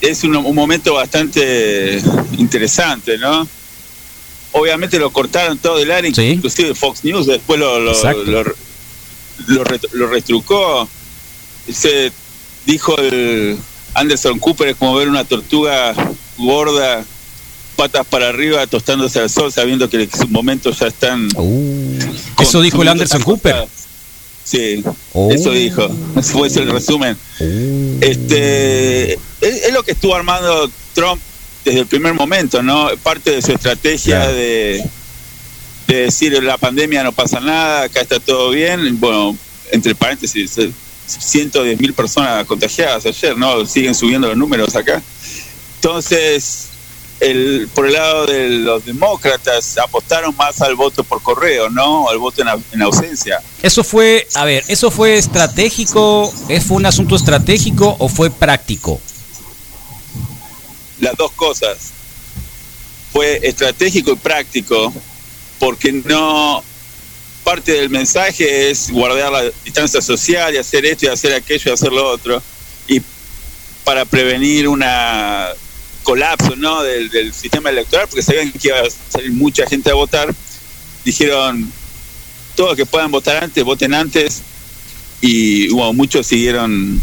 [0.00, 2.00] es un, un momento bastante
[2.38, 3.48] interesante, ¿no?
[4.52, 7.92] Obviamente lo cortaron todo del aire, inclusive Fox News después lo, lo,
[8.24, 8.42] lo,
[9.48, 10.88] lo ret- lo reestrucó.
[11.70, 12.10] Se
[12.64, 13.58] dijo el
[13.94, 15.94] Anderson Cooper es como ver una tortuga
[16.38, 17.04] gorda
[17.76, 21.28] patas para arriba, tostándose al sol, sabiendo que sus momentos ya están.
[21.36, 21.98] Uh,
[22.40, 23.66] eso dijo el Anderson Cooper.
[24.44, 25.30] Sí, Oh.
[25.32, 25.88] eso dijo.
[26.16, 27.16] Ese fue ese el resumen.
[28.00, 31.20] Este es, es lo que estuvo armando Trump
[31.64, 32.88] desde el primer momento, ¿no?
[33.02, 34.84] Parte de su estrategia de,
[35.88, 38.98] de decir la pandemia no pasa nada, acá está todo bien.
[39.00, 39.36] Bueno,
[39.72, 40.56] entre paréntesis,
[41.06, 43.64] 110 mil personas contagiadas ayer, ¿no?
[43.66, 45.02] Siguen subiendo los números acá.
[45.76, 46.68] Entonces,
[47.20, 52.08] el, por el lado de los demócratas, apostaron más al voto por correo, ¿no?
[52.08, 53.40] Al voto en, au- en ausencia.
[53.62, 56.32] Eso fue, a ver, ¿eso fue estratégico?
[56.48, 59.00] ¿Es- ¿Fue un asunto estratégico o fue práctico?
[61.00, 61.76] las dos cosas.
[63.12, 64.92] Fue estratégico y práctico,
[65.58, 66.62] porque no
[67.46, 71.74] parte del mensaje es guardar la distancia social y hacer esto y hacer aquello y
[71.74, 72.42] hacer lo otro.
[72.88, 73.00] Y
[73.84, 75.50] para prevenir una
[76.02, 76.82] colapso ¿no?
[76.82, 80.34] del, sistema electoral, porque sabían que iba a salir mucha gente a votar,
[81.04, 81.70] dijeron,
[82.56, 84.42] todos que puedan votar antes, voten antes,
[85.20, 87.00] y muchos siguieron,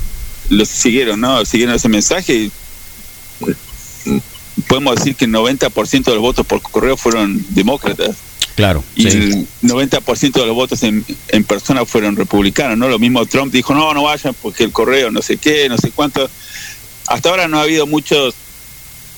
[0.49, 1.45] los siguieron, ¿no?
[1.45, 2.51] Siguieron ese mensaje y
[4.67, 8.17] podemos decir que el 90% de los votos por correo fueron demócratas
[8.55, 8.83] Claro.
[8.95, 9.17] y sí.
[9.17, 12.87] el 90% de los votos en, en persona fueron republicanos, ¿no?
[12.87, 15.89] Lo mismo Trump dijo, no, no vayan porque el correo no sé qué, no sé
[15.91, 16.29] cuánto.
[17.07, 18.35] Hasta ahora no ha habido muchos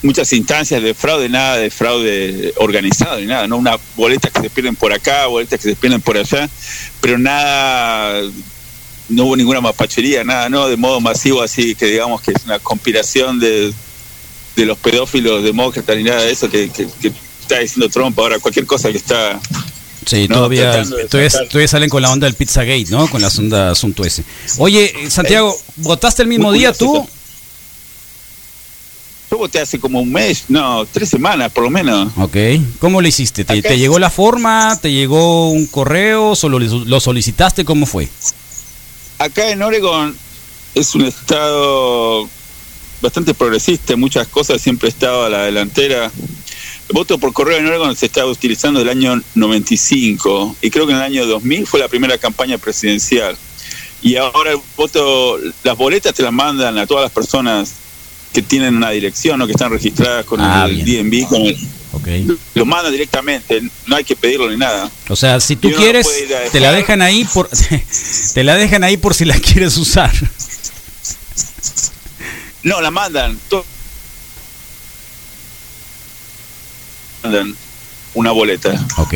[0.03, 3.57] muchas instancias de fraude, nada de fraude organizado ni nada, ¿no?
[3.57, 6.47] Una boletas que se pierden por acá, boletas que se pierden por allá,
[7.01, 8.21] pero nada,
[9.09, 10.67] no hubo ninguna mapachería, nada, ¿no?
[10.69, 13.73] De modo masivo así que digamos que es una conspiración de,
[14.55, 17.11] de los pedófilos demócratas ni nada de eso que, que- que
[17.45, 19.39] está diciendo Trump ahora, cualquier cosa que está...
[20.05, 23.07] Sí, No, todavía, todavía, todavía salen con la onda del Pizzagate, ¿no?
[23.09, 24.23] Con la onda asunto ese.
[24.59, 27.07] Oye, eh, Santiago, ¿votaste el mismo día tú?
[29.31, 32.11] Yo voté hace como un mes, no, tres semanas por lo menos.
[32.17, 32.37] Ok.
[32.79, 33.45] ¿Cómo lo hiciste?
[33.45, 34.77] ¿Te, te llegó la forma?
[34.79, 36.35] ¿Te llegó un correo?
[36.35, 37.65] ¿Solo lo solicitaste?
[37.65, 38.07] ¿Cómo fue?
[39.17, 40.15] Acá en Oregon
[40.75, 42.29] es un estado
[43.01, 46.11] bastante progresista, muchas cosas siempre ha estado a la delantera.
[46.89, 50.91] El voto por correo en Oregon se estaba utilizando del año 95 y creo que
[50.93, 53.35] en el año 2000 fue la primera campaña presidencial.
[54.03, 57.71] Y ahora el voto, las boletas te las mandan a todas las personas
[58.31, 61.09] que tienen una dirección o que están registradas con Ah, el bien.
[61.09, 61.57] DNB, con el,
[62.53, 64.91] lo mandan directamente, no hay que pedirlo ni nada.
[65.07, 66.07] O sea, si tú quieres,
[66.51, 67.49] te la dejan ahí por
[68.33, 70.11] te la dejan ahí por si la quieres usar.
[72.63, 73.39] No, la mandan.
[77.25, 77.55] Mandan
[78.13, 78.69] una boleta.
[78.97, 79.15] Ok.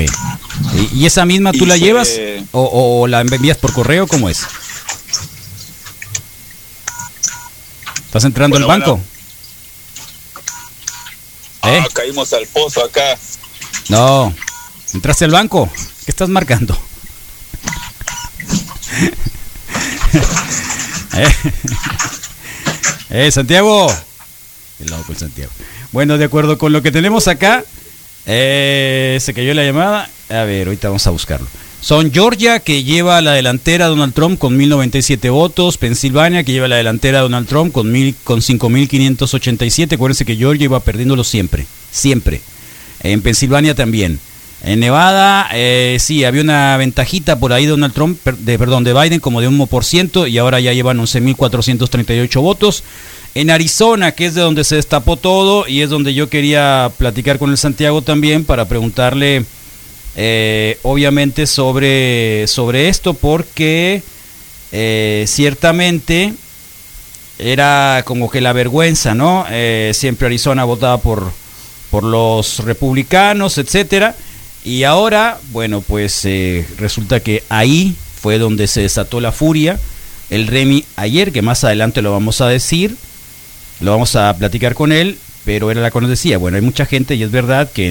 [0.93, 2.09] ¿Y, esa misma tú Y la se- llevas
[2.51, 4.07] o, o la envías por correo?
[4.07, 4.39] ¿Cómo es?
[8.05, 8.99] ¿Estás entrando Bueno, al banco?
[11.63, 11.81] ¿Eh?
[11.83, 13.17] Ah, caímos al pozo acá.
[13.89, 14.33] No.
[14.93, 15.69] ¿Entraste al banco?
[16.05, 16.75] ¿Qué estás marcando?
[21.13, 21.27] ¿Eh?
[23.11, 23.91] Eh, Santiago.
[24.77, 25.51] Qué loco el Santiago.
[25.91, 27.63] Bueno, de acuerdo con lo que tenemos acá,
[28.25, 30.09] eh, se cayó la llamada.
[30.29, 31.47] A ver, ahorita vamos a buscarlo.
[31.81, 35.77] Son Georgia, que lleva a la delantera a Donald Trump con 1097 votos.
[35.77, 39.95] Pensilvania, que lleva a la delantera a Donald Trump con, mil, con 5587.
[39.95, 41.65] Acuérdense que Georgia iba perdiéndolo siempre.
[41.89, 42.41] Siempre.
[43.01, 44.19] En Pensilvania también.
[44.61, 49.21] En Nevada, eh, sí, había una ventajita por ahí Donald Trump, de, perdón, de Biden
[49.21, 52.83] como de 1% y ahora ya llevan 11.438 votos.
[53.39, 57.39] En Arizona, que es de donde se destapó todo y es donde yo quería platicar
[57.39, 59.45] con el Santiago también para preguntarle,
[60.17, 64.03] eh, obviamente, sobre, sobre esto, porque
[64.73, 66.33] eh, ciertamente
[67.37, 69.45] era como que la vergüenza, ¿no?
[69.49, 71.31] Eh, siempre Arizona votaba por,
[71.91, 74.17] por los republicanos, etcétera.
[74.65, 76.27] Y ahora, bueno, pues
[76.77, 79.79] resulta que ahí fue donde se desató la furia.
[80.29, 82.97] El Remy ayer, que más adelante lo vamos a decir,
[83.81, 86.85] lo vamos a platicar con él, pero era la que nos decía, bueno, hay mucha
[86.85, 87.89] gente y es verdad que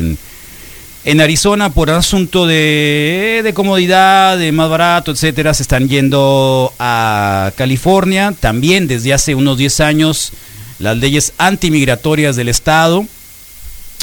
[1.04, 7.50] en, Arizona por asunto de, de comodidad, de más barato, etcétera, se están yendo a
[7.56, 8.34] California.
[8.38, 10.32] También desde hace unos 10 años
[10.78, 13.06] las leyes antimigratorias del estado,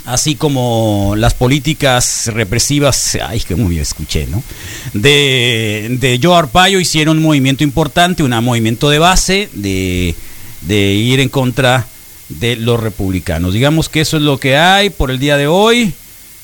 [0.06, 4.42] así como las políticas represivas, ay, que muy bien escuché, ¿no?
[4.94, 10.16] De, de Joe Arpaio hicieron un movimiento importante, un movimiento de base de,
[10.68, 11.88] de ir en contra
[12.30, 13.54] de los republicanos.
[13.54, 15.94] Digamos que eso es lo que hay por el día de hoy.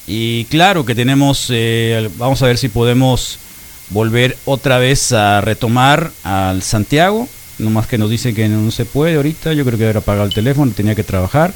[0.07, 3.39] Y claro que tenemos, eh, vamos a ver si podemos
[3.89, 7.27] volver otra vez a retomar al Santiago.
[7.59, 9.53] No más que nos dicen que no se puede ahorita.
[9.53, 11.53] Yo creo que haber apagado el teléfono, tenía que trabajar.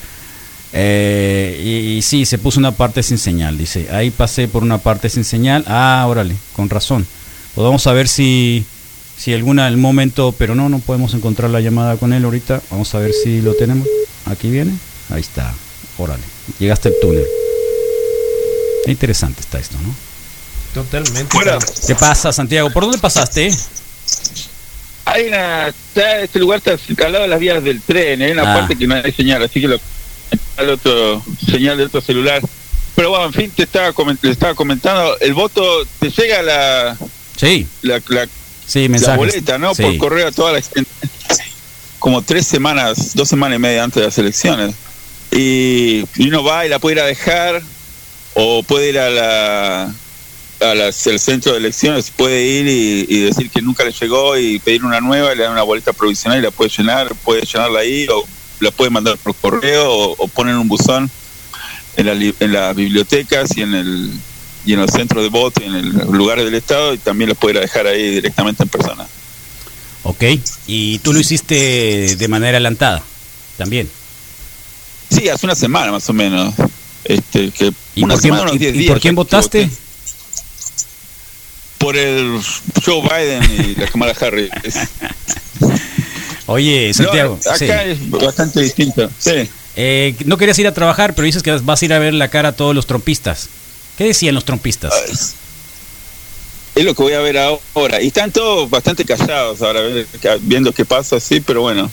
[0.74, 3.88] Eh, y, sí, se puso una parte sin señal, dice.
[3.92, 5.64] Ahí pasé por una parte sin señal.
[5.68, 7.08] Ah, órale, con razón.
[7.56, 8.66] Pues vamos ver si,
[9.18, 12.62] si alguna, el momento, pero no, no podemos encontrar la llamada con él ahorita.
[12.72, 13.88] Vamos a ver si lo tenemos.
[14.26, 14.74] Aquí viene.
[15.10, 15.54] Ahí está.
[15.98, 16.24] Órale.
[16.60, 17.26] Llegaste al túnel.
[18.88, 19.94] Interesante está esto, ¿no?
[20.74, 21.36] Totalmente.
[21.88, 22.70] ¿Qué pasa, Santiago?
[22.70, 23.50] ¿Por dónde pasaste?
[25.06, 28.52] Hay una, está- este lugar está al lado de las vías del tren, hay una
[28.52, 28.60] Ah.
[28.60, 29.80] parte que no hay señal, así que lo
[30.58, 32.42] al otro señal de otro celular.
[32.96, 35.64] Pero bueno, en fin, te estaba coment- le estaba comentando, el voto
[36.00, 36.98] te llega la
[37.38, 37.68] Sí.
[37.84, 38.28] la, la,
[38.68, 39.18] Sí, la mensajes.
[39.18, 39.76] boleta, ¿no?
[39.76, 39.84] Sí.
[39.84, 40.90] Por correo a toda la gente.
[42.00, 44.76] Como tres semanas, dos semanas y media antes de las elecciones.
[45.32, 47.62] Y, y uno va y la puede ir a dejar,
[48.36, 49.94] o puede ir a la
[50.62, 54.38] a las- al centro de elecciones, puede ir y, y decir que nunca le llegó
[54.38, 57.42] y pedir una nueva, y le dan una boleta provisional y la puede llenar, puede
[57.46, 58.24] llenarla ahí, o
[58.62, 61.12] la puede mandar por correo, o, o poner un buzón
[61.98, 64.12] la en las bibliotecas y en el
[64.66, 67.30] y en los centros de voto y en el- los lugares del estado y también
[67.30, 69.06] la puede ir a dejar ahí directamente en persona.
[70.04, 70.24] Ok.
[70.68, 73.02] Y tú lo hiciste de manera adelantada.
[73.58, 73.90] También.
[75.10, 76.54] Sí, hace una semana más o menos.
[77.04, 79.14] Este, que ¿Y una por quién, semana, unos y- 10 y días, por quién ya
[79.14, 79.70] que votaste?
[81.78, 82.40] Por el
[82.84, 84.50] Joe Biden y la Kamala Harris.
[86.48, 87.40] Oye, Santiago.
[87.44, 87.66] No, acá sí.
[87.92, 89.10] es bastante distinto.
[89.20, 89.50] Sí.
[89.76, 92.30] Eh, no querías ir a trabajar, pero dices que vas a ir a ver la
[92.30, 93.50] cara a todos los trompistas.
[93.98, 94.94] ¿Qué decían los trompistas?
[96.76, 98.02] Es lo que voy a ver ahora.
[98.02, 99.82] Y están todos bastante callados ahora,
[100.42, 101.90] viendo qué pasa así, pero bueno.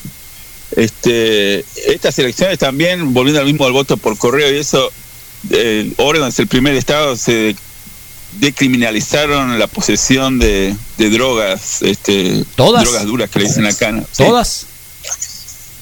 [0.74, 4.90] Este, estas elecciones también, volviendo al mismo al voto por correo y eso,
[5.50, 7.54] eh, Oregon es el primer estado, se
[8.38, 12.84] decriminalizaron la posesión de, de drogas, este, ¿Todas?
[12.84, 13.92] drogas duras que le dicen acá.
[13.92, 14.00] ¿no?
[14.10, 14.66] Sí, ¿Todas?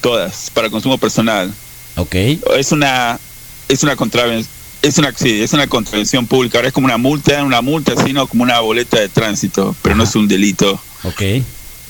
[0.00, 1.52] todas, para consumo personal.
[1.96, 2.14] Ok.
[2.56, 3.18] Es una,
[3.68, 4.59] es una contravención.
[4.82, 6.58] Es una, sí, es una contravención pública.
[6.58, 10.04] Ahora es como una multa, una multa, sino como una boleta de tránsito, pero no
[10.04, 10.80] es un delito.
[11.02, 11.22] Ok.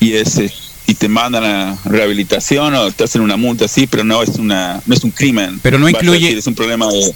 [0.01, 0.53] Y ese
[0.87, 4.83] y te mandan a rehabilitación o te hacen una multa, sí, pero no es una,
[4.87, 5.61] no es un crimen.
[5.63, 7.15] Pero no incluye- decir, es un problema de,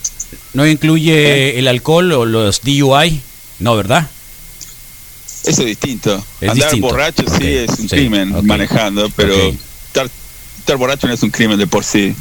[0.53, 3.21] ¿No incluye el alcohol o los DUI?
[3.59, 4.09] No, ¿verdad?
[5.45, 6.25] eso es distinto.
[6.41, 6.89] Es Andar distinto.
[6.89, 10.09] borracho sí es un sí, crimen manejando, pero estar,
[10.59, 12.15] estar borracho no es un crimen de por sí.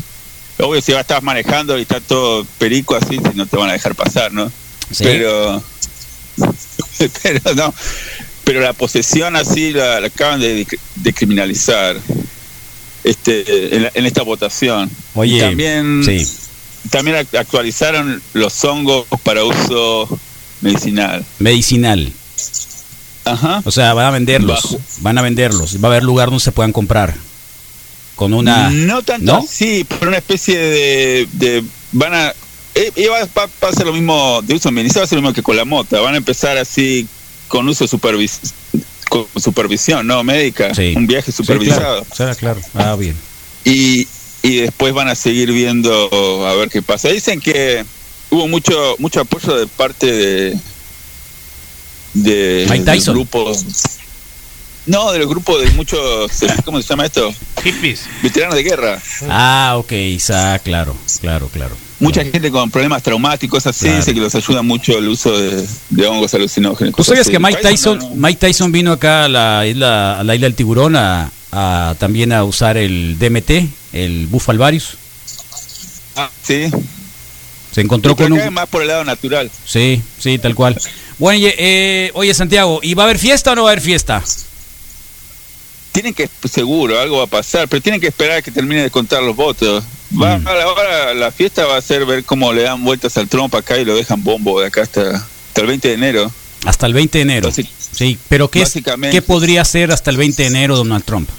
[0.59, 3.95] Obvio, si estás manejando y está todo perico así, si no te van a dejar
[3.95, 4.51] pasar, ¿no?
[4.91, 5.03] Sí.
[5.03, 5.63] Pero,
[7.23, 7.73] pero no,
[8.43, 11.97] pero la posesión así la, la acaban de, de criminalizar
[13.03, 14.89] este, en, la- en esta votación.
[15.15, 16.27] Oye, también, sí.
[16.89, 20.07] también act- actualizaron los hongos para uso
[20.61, 21.25] medicinal.
[21.39, 22.11] Medicinal.
[23.25, 23.61] Ajá.
[23.65, 24.63] O sea, van a venderlos.
[24.63, 24.81] Bajo.
[24.99, 25.81] Van a venderlos.
[25.83, 27.15] Va a haber lugar donde se puedan comprar.
[28.15, 28.69] Con una.
[28.69, 29.37] No tanto ¿No?
[29.39, 32.33] así, pero una especie de, de van a
[32.75, 35.55] eh, va, a ser lo mismo de uso va a ser lo mismo que con
[35.55, 37.07] la mota, van a empezar así
[37.47, 38.39] con uso supervis
[39.09, 40.93] con supervisión, no médica, Sí.
[40.95, 42.35] un viaje Sí, supervisado claro.
[42.35, 42.61] Claro.
[42.73, 43.15] Ah, bien.
[43.63, 44.07] y,
[44.41, 47.09] y después van a seguir viendo a ver qué pasa.
[47.09, 47.85] Dicen que
[48.31, 50.57] hubo mucho mucho apoyo de parte de
[52.13, 53.13] de Mike Tyson.
[53.15, 53.51] grupo
[54.85, 56.31] no, del grupo de muchos
[56.65, 57.33] ¿cómo se llama esto?
[57.63, 58.01] Hippies.
[58.21, 59.01] Veteranos de guerra.
[59.29, 59.91] Ah, ok.
[59.93, 60.95] Isa, claro.
[61.21, 61.75] Claro, claro.
[61.99, 63.97] Mucha gente con problemas traumáticos así Claro.
[63.97, 66.93] dice que los ayuda mucho el uso de, de hongos alucinógenos.
[66.95, 67.39] ¿Tú sabías Cosas que.
[67.39, 70.97] Mike Tyson, no- Mike Tyson vino acá a la isla, a la isla del tiburón
[70.97, 73.51] a, a también a usar el DMT,
[73.93, 74.97] el bufalvarius?
[76.17, 76.69] Ah, sí.
[77.71, 78.53] Se encontró con un...
[78.53, 79.49] más por el lado natural.
[79.65, 80.77] Sí, sí, tal cual.
[81.17, 83.83] Bueno, oye, eh, oye, Santiago, ¿y va a haber fiesta o no va a haber
[83.83, 84.21] fiesta?
[85.93, 88.89] Tienen que, seguro, algo va a pasar, pero tienen que esperar a que termine de
[88.91, 89.83] contar los votos.
[90.21, 90.47] Va, Mm.
[90.47, 93.57] a la hora, la fiesta va a ser ver cómo le dan vueltas al trompo
[93.57, 96.31] acá y lo dejan bombo de acá hasta, hasta el 20 de enero.
[96.65, 97.51] Hasta el 20 de enero.
[97.51, 98.73] Sí, pero ¿qué, es-.
[99.11, 101.29] ¿qué podría hacer hasta el 20 de enero Donald Trump?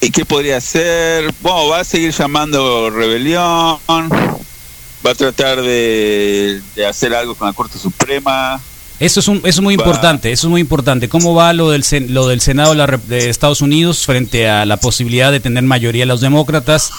[0.00, 1.32] ¿Y qué podría hacer?
[1.42, 7.52] Bueno, va a seguir llamando rebelión, va a tratar de, de hacer algo con la
[7.54, 8.60] Corte Suprema.
[9.02, 11.08] Eso es, un, eso es muy importante, eso es muy importante.
[11.08, 15.30] ¿Cómo va lo del, lo del Senado de, de Estados Unidos frente a la posibilidad
[15.32, 16.90] de tener mayoría los demócratas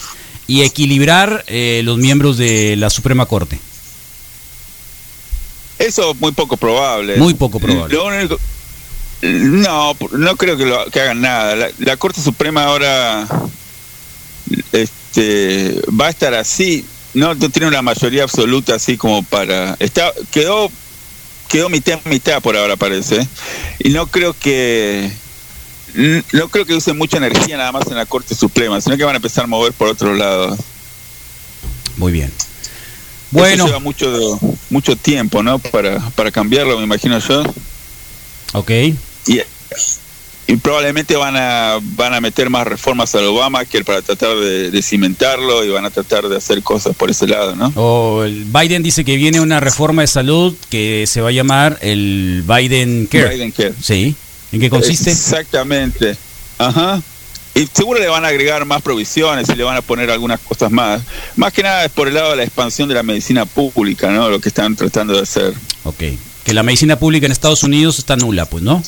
[0.48, 3.60] y equilibrar eh, los miembros de la Suprema Corte?
[5.80, 7.18] Eso es muy poco probable.
[7.18, 7.96] Muy poco probable.
[7.96, 8.40] Lo único-
[9.22, 11.56] no, no creo que, lo, que hagan nada.
[11.56, 13.26] La, la Corte Suprema ahora
[14.72, 16.86] este, va a estar así.
[17.14, 19.76] No, no tiene una mayoría absoluta así como para...
[19.80, 20.72] Está, quedó
[21.50, 23.28] quedó mitad mitad por ahora parece
[23.80, 25.12] y no creo que
[25.94, 29.16] no creo que usen mucha energía nada más en la Corte Suprema, sino que van
[29.16, 30.58] a empezar a mover por otro lado.
[31.98, 32.32] Muy bien.
[33.30, 33.66] Bueno.
[33.66, 34.40] lleva mucho,
[34.70, 35.60] mucho tiempo, ¿no?
[35.60, 37.44] Para, para cambiarlo, me imagino yo.
[38.54, 38.72] Ok.
[39.28, 39.42] Y,
[40.46, 44.72] y probablemente van a, van a meter más reformas al Obama que para tratar de,
[44.72, 47.72] de cimentarlo y van a tratar de hacer cosas por ese lado, ¿no?
[47.76, 51.78] O el Biden dice que viene una reforma de salud que se va a llamar
[51.82, 53.36] el Biden Care.
[53.36, 53.74] Biden Care.
[53.82, 54.16] Sí.
[54.52, 55.12] ¿En qué consiste?
[55.12, 56.16] Exactamente.
[56.58, 57.02] Ajá.
[57.56, 60.72] Y seguro le van a agregar más provisiones y le van a poner algunas cosas
[60.72, 61.02] más.
[61.36, 64.30] Más que nada es por el lado de la expansión de la medicina pública, ¿no?
[64.30, 65.54] Lo que están tratando de hacer.
[65.84, 66.04] Ok.
[66.44, 68.84] Que la medicina pública en Estados Unidos está nula, pues, ¿no?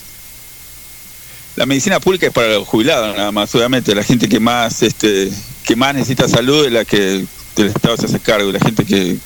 [1.56, 3.53] La medicina pública es para los jubilados, nada más.
[3.56, 5.32] Obviamente, la gente que más, este,
[5.66, 7.26] que más necesita salud es la que
[7.58, 8.51] el Estado se hace cargo.
[8.51, 9.18] La gente que,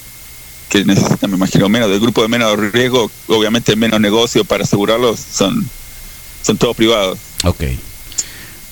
[0.69, 5.19] que necesita, me imagino, menos, del grupo de menos riesgo, obviamente menos negocio para asegurarlos,
[5.19, 5.67] son,
[6.43, 7.17] son todos privados.
[7.45, 7.63] Ok.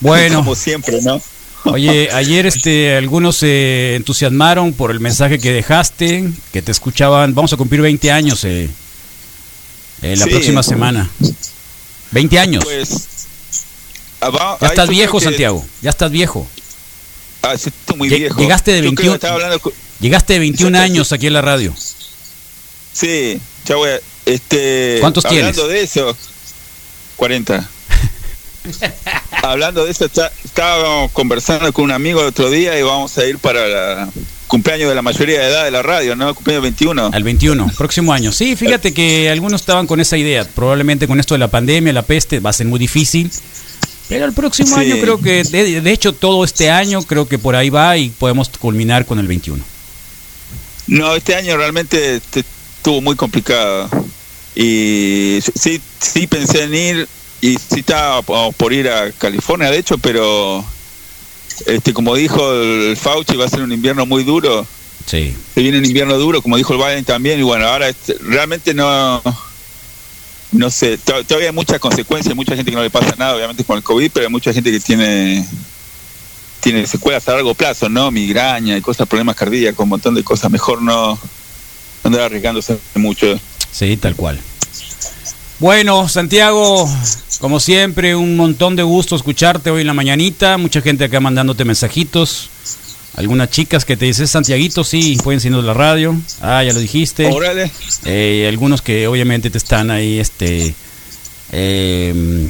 [0.01, 0.37] Bueno.
[0.39, 1.19] Como siempre, ¿no?
[1.65, 7.33] Oye, ayer este, algunos se entusiasmaron por el mensaje que dejaste, que te escuchaban.
[7.33, 8.69] Vamos a cumplir 20 años eh,
[10.03, 10.29] eh, la Sí.
[10.29, 11.09] próxima semana.
[12.11, 12.63] 20 años.
[12.63, 13.07] Pues.
[14.21, 15.65] Ah, va- ya estás viejo, Santiago.
[15.81, 16.47] Ya estás viejo.
[17.41, 18.39] Ah, sí, estoy muy viejo.
[18.39, 21.33] Llegaste de Yo creo que 21, estaba hablando con- llegaste de 21 años aquí en
[21.33, 21.73] la radio.
[22.93, 23.99] Sí, ya voy a.
[24.25, 25.69] Este, ¿Cuántos hablando tienes?
[25.71, 26.17] de eso,
[27.15, 27.69] 40.
[29.43, 33.25] hablando de eso, está- estábamos conversando con un amigo el otro día y vamos a
[33.25, 34.09] ir para el
[34.47, 36.33] cumpleaños de la mayoría de edad de la radio, ¿no?
[36.35, 37.11] Cumpleaños 21.
[37.13, 38.31] Al 21, próximo año.
[38.31, 40.43] Sí, fíjate que algunos estaban con esa idea.
[40.45, 43.31] Probablemente con esto de la pandemia, la peste, va a ser muy difícil.
[44.09, 44.81] Pero el próximo Sí.
[44.81, 48.09] año creo que, de, de hecho, todo este año creo que por ahí va y
[48.09, 49.63] podemos culminar con el 21.
[50.87, 52.43] No, este año realmente te-
[52.77, 53.89] estuvo muy complicado.
[54.55, 57.07] Y sí, sí pensé en ir
[57.41, 60.63] y sí estaba po- por ir a California, de hecho, pero
[61.65, 64.65] este como dijo el Fauci, va a ser un invierno muy duro.
[65.05, 65.35] Sí.
[65.53, 68.73] Se viene un invierno duro, como dijo el Biden también, y bueno, ahora este, realmente
[68.73, 69.21] no
[70.51, 73.63] no sé, to- todavía hay muchas consecuencias, mucha gente que no le pasa nada, obviamente
[73.63, 75.45] con el COVID, pero hay mucha gente que tiene
[76.61, 78.09] tiene secuelas a largo plazo, ¿no?
[78.11, 80.51] Migraña y cosas, problemas cardíacos, un montón de cosas.
[80.51, 81.17] Mejor no
[82.03, 83.39] andar arriesgándose mucho.
[83.71, 84.39] Sí, tal cual.
[85.59, 86.89] Bueno, Santiago,
[87.39, 90.57] como siempre, un montón de gusto escucharte hoy en la mañanita.
[90.57, 92.49] Mucha gente acá mandándote mensajitos.
[93.17, 96.15] Algunas chicas que te dicen Santiaguito, sí, pueden siendo la radio.
[96.39, 97.25] Ah, ya lo dijiste.
[97.25, 97.71] Órale.
[98.05, 100.75] Eh, algunos que obviamente te están ahí, este,
[101.51, 102.47] eh,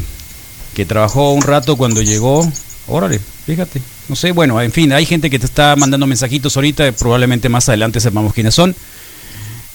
[0.74, 2.52] que trabajó un rato cuando llegó.
[2.88, 3.82] Órale, fíjate.
[4.10, 6.92] No sé, bueno, en fin, hay gente que te está mandando mensajitos ahorita.
[6.92, 8.76] Probablemente más adelante sepamos quiénes son.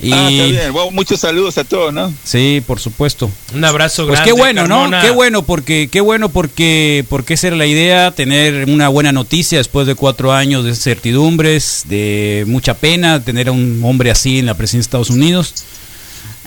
[0.03, 0.72] Y Ah, está bien.
[0.72, 2.12] Bueno, muchos saludos a todos, ¿no?
[2.24, 3.30] Sí, por supuesto.
[3.55, 4.32] Un abrazo Pues grande.
[4.32, 4.98] qué bueno, Carmona.
[4.98, 5.05] ¿no?
[5.05, 9.59] Qué bueno porque qué bueno porque porque esa era la idea, tener una buena noticia
[9.59, 14.46] después de cuatro años de certidumbres, de mucha pena, tener a un hombre así en
[14.46, 15.55] la presidencia de Estados Unidos.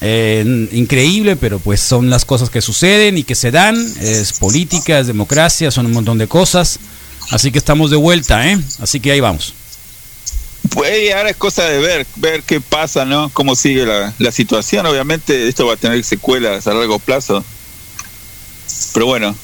[0.01, 3.77] Eh, increíble, pero pues son las cosas que suceden y que se dan.
[4.01, 6.77] Es política, es democracia, son un montón de cosas.
[7.31, 8.59] Así que estamos de vuelta, ¿eh?
[8.81, 9.53] Así que ahí vamos.
[10.69, 13.29] Pues ahora es cosa de ver, ver qué pasa, ¿no?
[13.29, 14.85] Cómo sigue la, la situación.
[14.85, 17.43] Obviamente esto va a tener secuelas a largo plazo.
[18.93, 19.35] Pero bueno,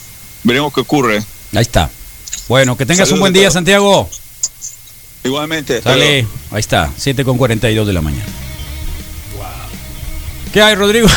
[0.44, 1.24] veremos qué ocurre.
[1.54, 1.90] Ahí está.
[2.48, 3.52] Bueno, que tengas un buen día.
[3.52, 4.10] Santiago.
[5.24, 5.82] Igualmente.
[5.82, 8.26] Sale, ahí está, 7 con 42 de la mañana.
[10.52, 11.08] ¿Qué hay, Rodrigo?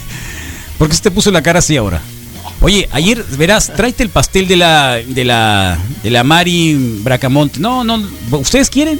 [0.78, 2.00] ¿Por qué se te puso la cara así ahora?
[2.60, 7.60] Oye, ayer, verás, tráete el pastel de la de la de la Mari Bracamonte.
[7.60, 8.98] No, no, ¿ustedes quieren?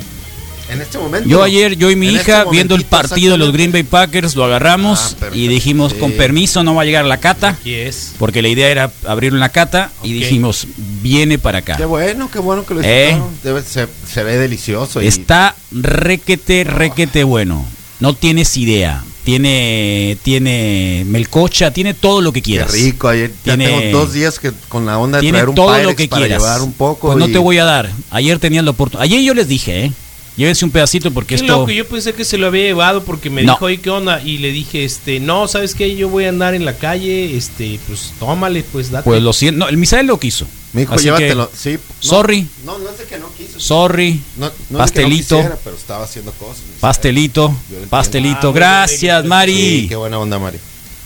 [0.70, 1.28] En este momento.
[1.28, 3.52] Yo ayer, yo y mi En hija, este viendo el partido de los.
[3.52, 5.98] Green Bay Packers, lo agarramos Ah, y dijimos, Sí.
[5.98, 7.50] con permiso, no va a llegar la cata.
[7.50, 8.12] Aquí es.
[8.18, 10.66] Porque la idea era abrir una cata y dijimos,
[11.02, 11.76] viene para acá.
[11.76, 13.20] Qué bueno, qué bueno que lo Eh.
[13.42, 15.02] Debe, se, se ve delicioso.
[15.02, 17.64] y- Está requete, requete bueno.
[18.00, 19.04] No tienes idea.
[19.24, 22.72] Tiene, tiene melcocha, tiene todo lo que Qué quieras.
[22.72, 23.08] rico.
[23.08, 25.96] Ayer ya tengo dos días que con la onda de Tiene traer un todo lo
[25.96, 26.42] que para quieras.
[26.42, 27.06] llevar un poco.
[27.08, 27.90] Pues no te voy a dar.
[28.10, 29.02] Ayer tenías la oportunidad.
[29.04, 29.92] Ayer yo les dije, ¿eh?
[30.36, 31.58] Llévense un pedacito porque Qué esto.
[31.58, 33.52] loco, yo pensé que se lo había llevado porque me No.
[33.52, 34.20] dijo, oye, ¿qué onda?
[34.20, 35.94] Y le dije, este, no, ¿sabes qué?
[35.94, 39.04] Yo voy a andar en la calle, este, pues tómale, pues date.
[39.04, 39.60] Pues lo siento.
[39.60, 40.46] No, el Misael lo quiso.
[40.72, 41.48] Me dijo, Así que, llévatelo.
[41.56, 41.74] Sí.
[41.74, 42.48] no, sorry.
[42.64, 43.60] No, no es de que no quiso.
[43.60, 44.20] Sorry.
[44.36, 45.36] No, no es de que no pastelito.
[45.36, 46.62] quisiera, pero estaba haciendo cosas.
[46.80, 47.56] pastelito.
[47.88, 48.48] Pastelito.
[48.48, 49.86] Ah, Gracias, Sí, Mari.
[49.88, 50.58] qué buena onda, Mari.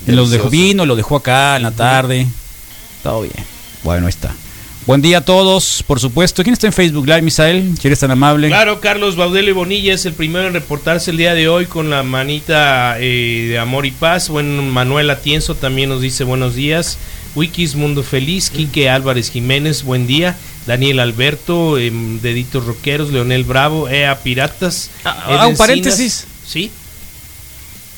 [0.07, 2.26] Los dejó vino, lo dejó acá en la tarde.
[3.03, 3.35] Todo bien.
[3.85, 4.35] Bueno, ahí está.
[4.89, 6.43] Buen día a todos, por supuesto.
[6.43, 7.74] ¿Quién está en Facebook Live, Misael?
[7.78, 8.49] Si eres tan amable.
[8.49, 11.91] Claro, Carlos Baudelo y Bonilla es el primero en reportarse el día de hoy con
[11.91, 14.30] la manita eh, de amor y paz.
[14.30, 16.97] Bueno, Manuel Atienzo también nos dice buenos días.
[17.34, 20.39] Wikis Mundo Feliz, Quique Álvarez Jiménez, buen día.
[20.66, 24.89] Daniel Alberto, em, Deditos Roqueros, Leonel Bravo, EA Piratas.
[25.05, 26.24] Ah, Eden un paréntesis.
[26.47, 26.70] Sí.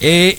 [0.01, 0.37] Eh,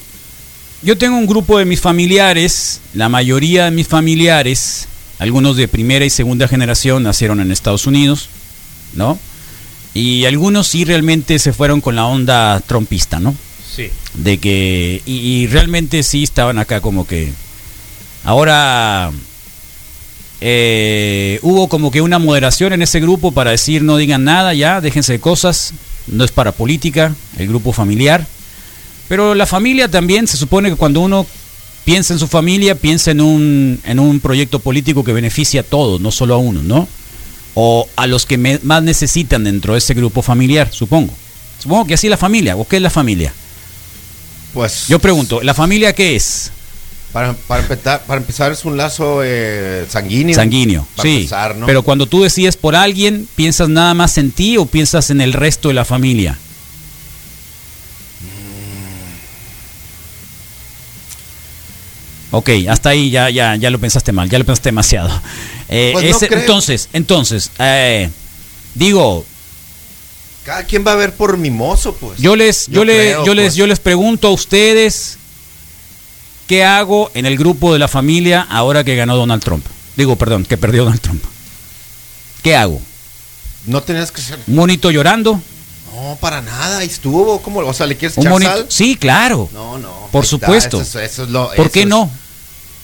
[0.82, 4.89] yo tengo un grupo de mis familiares, la mayoría de mis familiares,
[5.22, 8.28] algunos de primera y segunda generación nacieron en Estados Unidos,
[8.95, 9.19] ¿no?
[9.93, 13.36] Y algunos sí realmente se fueron con la onda trompista, ¿no?
[13.76, 13.89] Sí.
[14.15, 15.03] De que.
[15.05, 17.32] Y, y realmente sí estaban acá como que.
[18.24, 19.11] Ahora.
[20.41, 24.82] eh, hubo como que una moderación en ese grupo para decir no digan nada ya,
[24.82, 25.76] déjense de cosas,
[26.07, 28.26] no es para política, el grupo familiar.
[29.07, 31.28] Pero la familia también se supone que cuando uno
[31.86, 35.99] piensa en su familia, piensa en un, en un proyecto político que beneficia a todos,
[36.01, 36.88] no solo a uno, ¿no?
[37.55, 41.13] O a los que me- más necesitan dentro de ese grupo familiar, supongo.
[41.59, 42.55] Supongo que así es la familia.
[42.55, 43.34] ¿O qué es la familia?
[44.53, 44.88] Pues.
[44.88, 46.51] Yo pregunto, ¿la familia qué es?
[47.13, 50.34] Para, para, empezar, para empezar es un lazo eh, sanguíneo.
[50.36, 51.17] Sanguíneo, sí.
[51.17, 51.65] empezar, ¿no?
[51.65, 55.34] Pero cuando tú decides por alguien, ¿piensas nada más en ti o piensas en el
[55.34, 56.38] resto de la familia?
[62.32, 65.09] Ok, hasta ahí ya, ya, ya lo pensaste mal, ya lo pensaste demasiado.
[65.67, 68.09] Eh, Pues ese- entonces, entonces, eh,
[68.73, 69.25] digo,
[70.45, 72.17] Cada quien va a ver por mimoso, pues.
[72.19, 73.55] yo les, yo, Yo le- creo, yo les, pues.
[73.55, 75.17] yo les pregunto a ustedes
[76.47, 79.65] qué hago en el grupo de la familia ahora que ganó Donald Trump.
[79.95, 81.23] Digo, perdón, que perdió Donald Trump.
[82.43, 82.82] ¿Qué hago?
[83.67, 84.39] No tenías que ser.
[84.47, 85.39] ¿Un monito llorando?
[85.93, 86.79] No, para nada.
[86.79, 87.41] Ahí estuvo.
[87.41, 87.59] ¿Cómo?
[87.59, 88.51] O sea, ¿le quieres ¿Un echar monito?
[88.51, 88.65] sal?
[88.69, 89.49] Sí, claro.
[89.53, 90.07] No, no.
[90.11, 90.82] Por está, supuesto.
[90.82, 92.09] eso es- eso es lo- ¿Por qué es- no?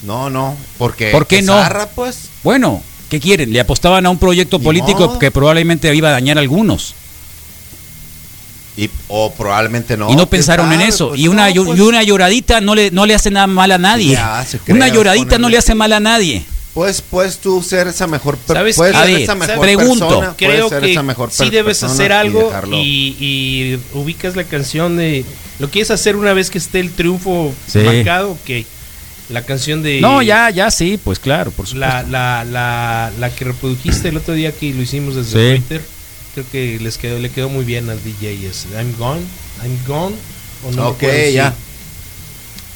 [0.03, 0.55] No, no.
[0.77, 1.11] Porque.
[1.11, 1.53] ¿Por qué no?
[1.53, 2.29] Zarra, pues.
[2.43, 3.51] Bueno, ¿qué quieren?
[3.51, 5.19] Le apostaban a un proyecto político modo.
[5.19, 6.93] que probablemente iba a dañar a algunos.
[8.75, 10.05] Y, o probablemente no.
[10.07, 11.09] y no ¿quién pensaron en eso.
[11.09, 11.79] Pues y, una, no, pues.
[11.79, 14.11] y una lloradita no le, no le hace nada mal a nadie.
[14.13, 16.45] Ya, una lloradita no le hace mal a nadie.
[16.75, 20.07] Puedes, puedes tú ser esa mejor per- ¿Sabes puedes ser ver, esa mejor pregunto.
[20.07, 24.95] persona, Creo ser que esa mejor sí debes hacer algo y, y ubicas la canción
[24.95, 25.25] de...
[25.57, 27.79] Lo quieres hacer una vez que esté el triunfo Sí.
[27.79, 28.67] marcado, ok.
[29.29, 29.99] La canción de...
[29.99, 31.87] No, ya, ya sí, pues claro, por supuesto.
[31.87, 35.59] La, la, la, la que reprodujiste el otro día que lo hicimos desde Sí.
[35.59, 35.81] Twitter,
[36.33, 38.47] creo que les quedó, le quedó muy bien al DJ.
[38.47, 39.21] Es I'm gone,
[39.63, 40.15] I'm gone.
[40.65, 41.03] O no Ok,
[41.33, 41.53] ya.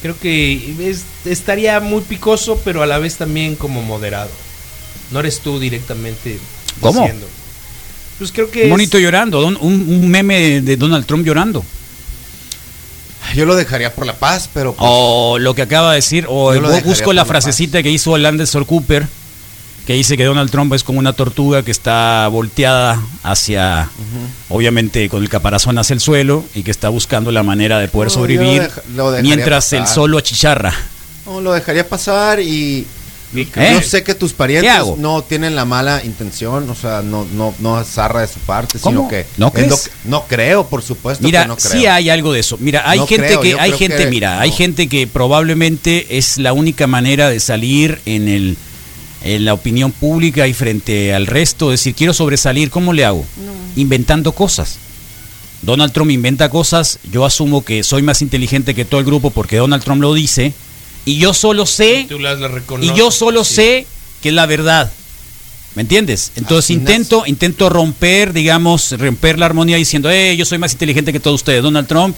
[0.01, 4.29] Creo que es- estaría muy picoso, pero a la vez también como moderado.
[5.11, 6.37] No eres tú directamente
[6.81, 6.99] ¿Cómo?
[7.01, 7.27] diciendo.
[8.17, 11.63] Pues creo que un es- monito llorando, un, un- un meme de Donald Trump llorando.
[13.35, 14.73] Yo lo dejaría por la paz, pero.
[14.73, 16.53] pues, O lo que acaba de decir, o
[16.83, 19.07] busco la la frasecita que hizo Landesor Cooper,
[19.87, 23.89] que dice que Donald Trump es como una tortuga que está volteada hacia,
[24.49, 28.07] obviamente con el caparazón hacia el suelo y que está buscando la manera de poder
[28.09, 29.95] No, sobrevivir deja- lo dejaría mientras el pasar.
[29.95, 30.73] sol lo achicharra.
[31.25, 32.85] No, lo dejaría pasar y.
[33.33, 33.47] ¿Eh?
[33.73, 37.53] Yo sé que tus ¿Qué parientes no tienen la mala intención, o sea, no, no,
[37.59, 38.97] no zarra de su parte, ¿Cómo?
[39.01, 39.25] sino que.
[39.37, 39.69] ¿No es crees?
[39.69, 41.23] lo que- no creo, por supuesto.
[41.23, 41.71] Mira, que no creo.
[41.71, 42.57] sí hay algo de eso.
[42.59, 46.37] Mira, hay No gente creo, que, hay gente, que mira, hay gente que probablemente es
[46.37, 48.57] la única manera de salir en el
[49.23, 53.23] en la opinión pública y frente al resto, decir, quiero sobresalir, ¿cómo le hago?
[53.75, 54.79] Inventando cosas.
[55.61, 59.57] Donald Trump inventa cosas, yo asumo que soy más inteligente que todo el grupo porque
[59.57, 60.53] Donald Trump lo dice,
[61.05, 62.07] y yo solo sé,
[62.81, 63.55] y yo solo sí.
[63.55, 63.87] sé
[64.21, 64.91] que es la verdad.
[65.75, 66.33] ¿Me entiendes?
[66.35, 71.13] Entonces Así intento, intento romper, digamos, romper la armonía diciendo, eh, yo soy más inteligente
[71.13, 71.63] que todos ustedes.
[71.63, 72.15] Donald Trump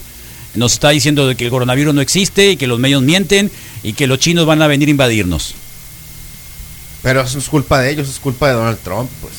[0.54, 3.50] nos está diciendo de que el coronavirus no existe y que los medios mienten
[3.82, 5.54] y que los chinos van a venir a invadirnos.
[7.02, 9.34] Pero eso es culpa de ellos, es culpa de Donald Trump, pues.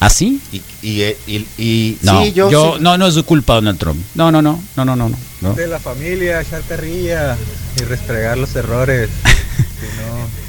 [0.00, 0.40] ¿Así?
[0.52, 2.82] Y, y, y, y- No, sí, yo, yo, sí.
[2.82, 4.02] no, no es su culpa Donald Trump.
[4.14, 5.54] No, no, no, no, no, no, no.
[5.54, 7.36] De la familia, echar carrilla
[7.80, 9.08] y restregar los errores.
[9.24, 9.86] si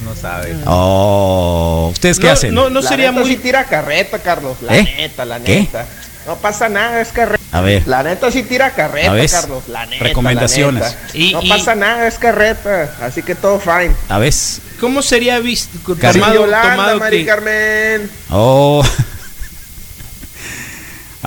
[0.03, 0.57] no, no sabes.
[0.65, 2.53] Oh, ¿ustedes qué No, hacen?
[2.53, 3.29] no, no La sería neta muy...
[3.29, 4.57] sí tira carreta, Carlos.
[4.61, 4.83] La ¿Eh?
[4.97, 5.61] neta, la ¿Qué?
[5.61, 5.85] neta.
[6.27, 7.43] No pasa nada, es carreta.
[7.51, 7.87] A ver.
[7.87, 9.63] La neta sí tira carreta, A ver, Carlos.
[9.69, 10.03] La neta.
[10.03, 10.81] recomendaciones.
[10.83, 11.17] la neta.
[11.17, 12.95] Y- no y- pasa nada, es carreta.
[13.01, 13.91] Así que todo fine.
[14.09, 14.33] A ver.
[14.79, 16.13] ¿Cómo sería visto, Carmen.
[16.21, 17.25] tomado, Yolanda, tomado Mari que...
[17.25, 18.11] Carmen.
[18.31, 18.83] Oh.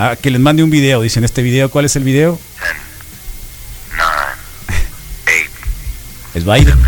[0.00, 1.02] Ah, que les mande un video.
[1.02, 2.38] Dicen, ¿este video cuál es el video?
[6.34, 6.78] Es Biden.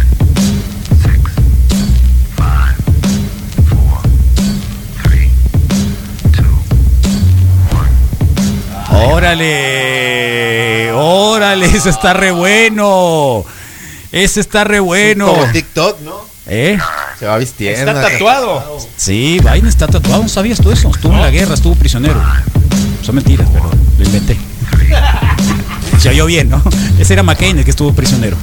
[8.92, 10.92] ¡Órale!
[10.92, 11.66] ¡Órale!
[11.66, 13.44] Ese está re bueno.
[14.12, 15.26] Ese está re bueno.
[15.26, 16.24] Como TikTok, ¿no?
[16.46, 16.78] ¿Eh?
[17.18, 17.90] Se va vistiendo.
[17.90, 18.78] Está tatuado.
[18.96, 20.22] Sí, Biden está tatuado.
[20.22, 20.90] ¿No sabías tú eso?
[20.90, 22.22] Estuvo en la guerra, estuvo prisionero.
[23.02, 24.36] Son mentiras, pero lo inventé.
[25.98, 26.62] Se oyó bien, ¿no?
[26.98, 28.36] Ese era McCain el que estuvo prisionero.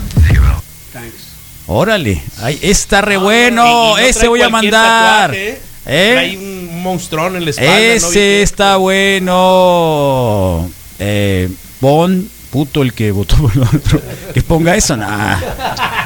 [1.70, 5.32] Órale, ay, está re bueno, Y- y no ese voy a mandar.
[5.32, 5.60] tatuaje, ¿eh?
[5.86, 6.12] ¿Eh?
[6.14, 7.72] Trae un monstruón en la espalda.
[7.72, 7.78] ¿no?
[7.78, 10.70] Ese está bueno.
[11.00, 11.50] Eh,
[11.82, 14.02] pon puto el que votó por el otro.
[14.34, 15.40] Que ponga eso, nah.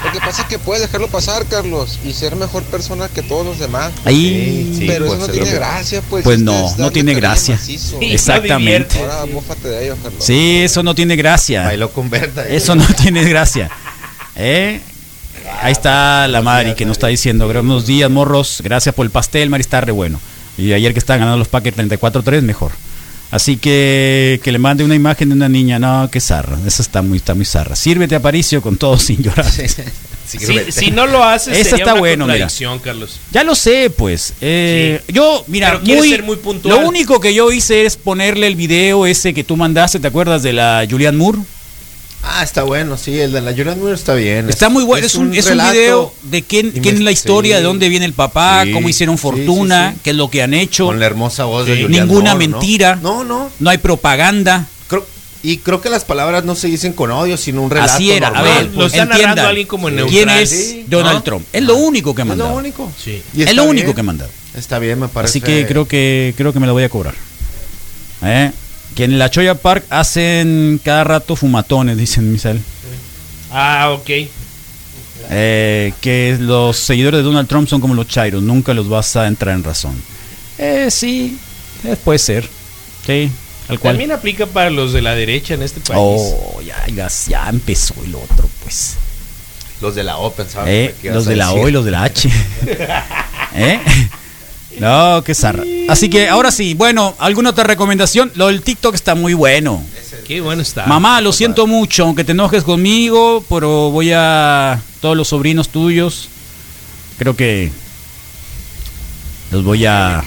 [0.04, 3.46] Lo que pasa es que puedes dejarlo pasar, Carlos, y ser mejor persona que todos
[3.46, 3.92] los demás.
[4.06, 6.24] Ahí, sí, pero pues, eso no tiene que- gracia, pues.
[6.24, 7.56] Pues no, no tiene gracia.
[7.56, 7.98] macizo.
[8.02, 9.00] Exactamente.
[9.00, 9.26] Ahora
[9.64, 10.24] de ellos, Carlos.
[10.24, 11.64] Sí, eso no tiene gracia.
[11.64, 12.48] Bailó con Berta.
[12.48, 13.70] Eso no tiene gracia.
[14.36, 14.82] ¿Eh?
[15.62, 19.50] Ahí está la Mari que nos está diciendo, buenos días, morros, gracias por el pastel,
[19.50, 20.20] Mari, está re bueno.
[20.58, 22.72] Y ayer que estaban ganando los paquetes 34-3, mejor.
[23.32, 27.02] Así que que le mande una imagen de una niña, no, qué zarra, esa está
[27.02, 27.76] muy, está muy zarra.
[27.76, 29.50] Sírvete Aparicio con todo sin llorar.
[30.32, 30.38] Si,
[30.72, 32.48] si no lo haces, Esa sería está una bueno, mira.
[32.82, 33.20] Carlos.
[33.32, 34.34] Ya lo sé, pues.
[34.40, 36.80] Eh, Yo, mira, ser muy puntual.
[36.80, 40.42] Lo único que yo hice es ponerle el video ese que tú mandaste, ¿te acuerdas
[40.44, 41.40] de la Julianne Moore?
[42.24, 44.48] Ah, está bueno, sí, el de la Julian Moore está bien.
[44.50, 45.74] Está muy bueno, es, un, es un relato.
[45.74, 47.62] video de quién, quién es la historia, Sí.
[47.62, 50.02] de dónde viene el papá, Sí, cómo hicieron fortuna, sí, sí.
[50.04, 50.86] qué es lo que han hecho.
[50.86, 51.82] Con la hermosa voz de Sí.
[51.84, 52.96] Julianne Ninguna mentira.
[53.02, 53.50] No, no.
[53.60, 54.68] No hay propaganda.
[54.88, 55.06] Creo-
[55.42, 57.94] y creo que las palabras no se dicen con odio, sino un relato.
[57.94, 58.28] Así era.
[58.28, 58.94] A ver, pues.
[60.08, 61.24] ¿Quién es Sí, Donald ¿no?
[61.24, 61.46] Trump?
[61.52, 62.56] Es lo único que ha Es lo mandado.
[62.60, 62.92] único.
[63.04, 63.22] Sí.
[63.36, 63.96] Y Es lo único bien.
[63.96, 64.32] que ha mandado.
[64.56, 65.40] Está bien, me parece.
[65.40, 67.16] Así que creo que creo que me lo voy a cobrar.
[68.24, 68.52] ¿Eh?
[68.96, 72.62] Que en la Choya Park hacen cada rato fumatones, dicen Misael.
[73.52, 74.10] Ah, ok.
[75.30, 79.28] Eh, que los seguidores de Donald Trump son como los chairos, nunca los vas a
[79.28, 79.96] entrar en razón.
[80.58, 81.38] Eh, sí,
[81.86, 82.48] eh, puede ser.
[83.06, 83.32] Sí,
[83.68, 83.94] tal cual.
[83.94, 86.00] También aplica para los de la derecha en este país.
[86.02, 88.96] Oh, ya, ya, ya empezó el otro, pues.
[89.82, 91.52] Los de la O pensaban Eh, los de la.
[91.54, 92.30] O y los de la H.
[93.56, 93.80] ¿Eh?
[94.80, 95.64] No, qué zarra.
[95.90, 98.32] Así que ahora sí, bueno, ¿alguna otra recomendación?
[98.36, 99.84] Lo del TikTok está muy bueno.
[100.28, 100.86] Qué bueno está.
[100.86, 106.30] Mamá, lo siento mucho, aunque te enojes conmigo, pero voy a todos los sobrinos tuyos.
[107.18, 107.72] Creo que
[109.52, 110.24] los voy a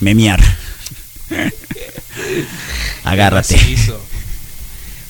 [0.00, 0.40] memear.
[3.04, 3.56] Agárrate.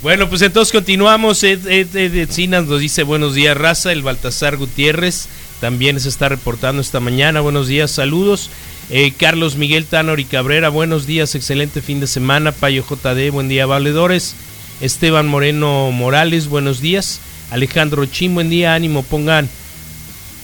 [0.03, 1.43] Bueno, pues entonces continuamos.
[1.43, 3.93] Ed, Ed- Ed Encinas nos dice buenos días, raza.
[3.93, 5.29] El Baltasar Gutiérrez
[5.61, 7.41] también se está reportando esta mañana.
[7.41, 8.51] Buenos días, saludos.
[8.91, 12.53] Eh, Carlos Miguel Tanor y Cabrera, buenos días, excelente fin de semana.
[12.53, 14.35] Payo JD, buen día, valedores.
[14.81, 17.21] Esteban Moreno Morales, buenos días.
[17.51, 19.49] Alejandro Chin, buen día, ánimo, pongan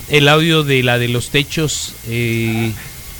[0.09, 2.73] el audio de la de los techos, eh,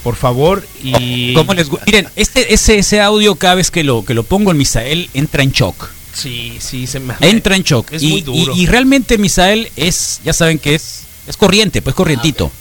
[0.03, 0.65] por favor.
[0.83, 4.23] Y ¿Cómo les gu- Miren, este, ese, ese audio cada vez que lo, que lo
[4.23, 5.89] pongo en Misael entra en shock.
[6.13, 7.91] Sí, sí, se me Entra en shock.
[7.91, 8.53] Es y, muy duro.
[8.55, 12.51] y- y realmente Misael es, ya saben que es, es corriente, pues corrientito.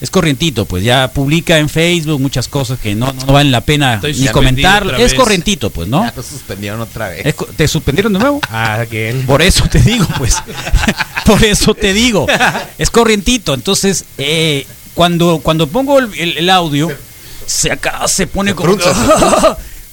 [0.00, 3.96] Es corrientito, pues ya publica en Facebook muchas cosas que no, no valen la pena
[3.96, 4.98] Estoy ni comentar.
[4.98, 6.02] Es corrientito, pues, ¿no?
[6.04, 7.26] Ya lo suspendieron otra vez.
[7.26, 8.40] Es ¿Te suspendieron de nuevo?
[8.50, 9.26] Ah, again.
[9.26, 10.36] Por eso te digo, pues.
[11.26, 12.26] Por eso te digo.
[12.78, 13.52] Es corrientito.
[13.52, 16.90] Entonces, eh, cuando, cuando pongo el, el- el audio,
[17.44, 18.88] se acá se pone como, se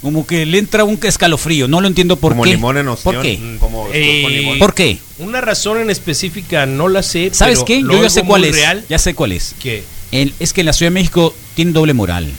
[0.08, 1.68] como que le entra un escalofrío.
[1.68, 2.51] No lo entiendo por Como qué.
[2.51, 3.58] limón en ¿Por qué?
[3.60, 4.58] como Eh, con limón.
[4.58, 4.99] ¿Por qué?
[5.18, 7.30] Una razón en específica no la sé.
[7.34, 7.82] ¿Sabes pero qué?
[7.82, 8.55] Yo ya sé cuál es.
[8.55, 9.53] Real, Ya sé cuál es.
[9.60, 9.84] que
[10.14, 12.32] El- es que en la Ciudad de México tienen doble moral.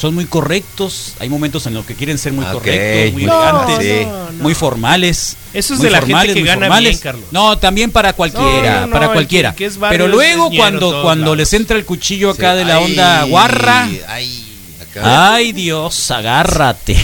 [0.00, 1.12] Son muy correctos.
[1.20, 5.36] Hay momentos en los que quieren ser muy correctos, muy No, elegantes, no, muy formales.
[5.52, 6.90] Eso es muy de la gente que gana formales.
[6.92, 7.24] bien, Carlos.
[7.32, 9.54] No, también para cualquiera, No, no, no, para cualquiera.
[9.54, 11.36] que- que Pero luego cuando cuando lados.
[11.36, 12.58] les entra el cuchillo acá Sí.
[12.60, 14.46] de la Ay, onda guarra, Ay,
[14.90, 15.34] acá.
[15.34, 16.96] ay Dios, agárrate.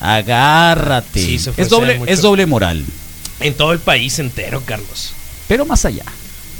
[0.00, 1.20] Agárrate.
[1.20, 2.84] Sí, es doble es doble moral,
[3.40, 5.12] en todo el país entero, Carlos.
[5.48, 6.04] pero más allá.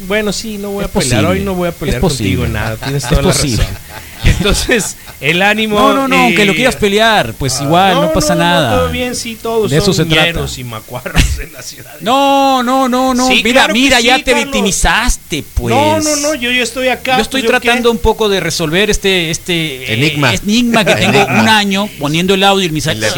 [0.06, 1.22] Bueno, sí, no voy Es a pelear.
[1.22, 1.40] posible.
[1.40, 2.76] Hoy no voy a pelear contigo nada.
[2.76, 3.62] Tienes Es toda la posible.
[3.64, 3.76] razón.
[4.24, 5.78] Entonces, el ánimo.
[5.78, 8.76] No, no, no, eh, aunque lo quieras pelear, pues igual, no, pasa nada.
[8.78, 10.40] todo bien, sí, todos De eso son se trata.
[10.56, 11.94] y macuarros en la ciudad.
[12.00, 13.26] No, no, no, no.
[13.28, 15.74] Sí, mira, claro mira, sí, ya te victimizaste, pues.
[15.74, 17.16] No, no, no, yo, yo estoy acá.
[17.16, 17.96] Yo estoy pues, ¿yo tratando qué?
[17.96, 20.34] un poco de resolver este, este eh, Enigma.
[20.34, 21.40] enigma que tengo Enigma.
[21.42, 23.08] un año poniendo el audio y me sale.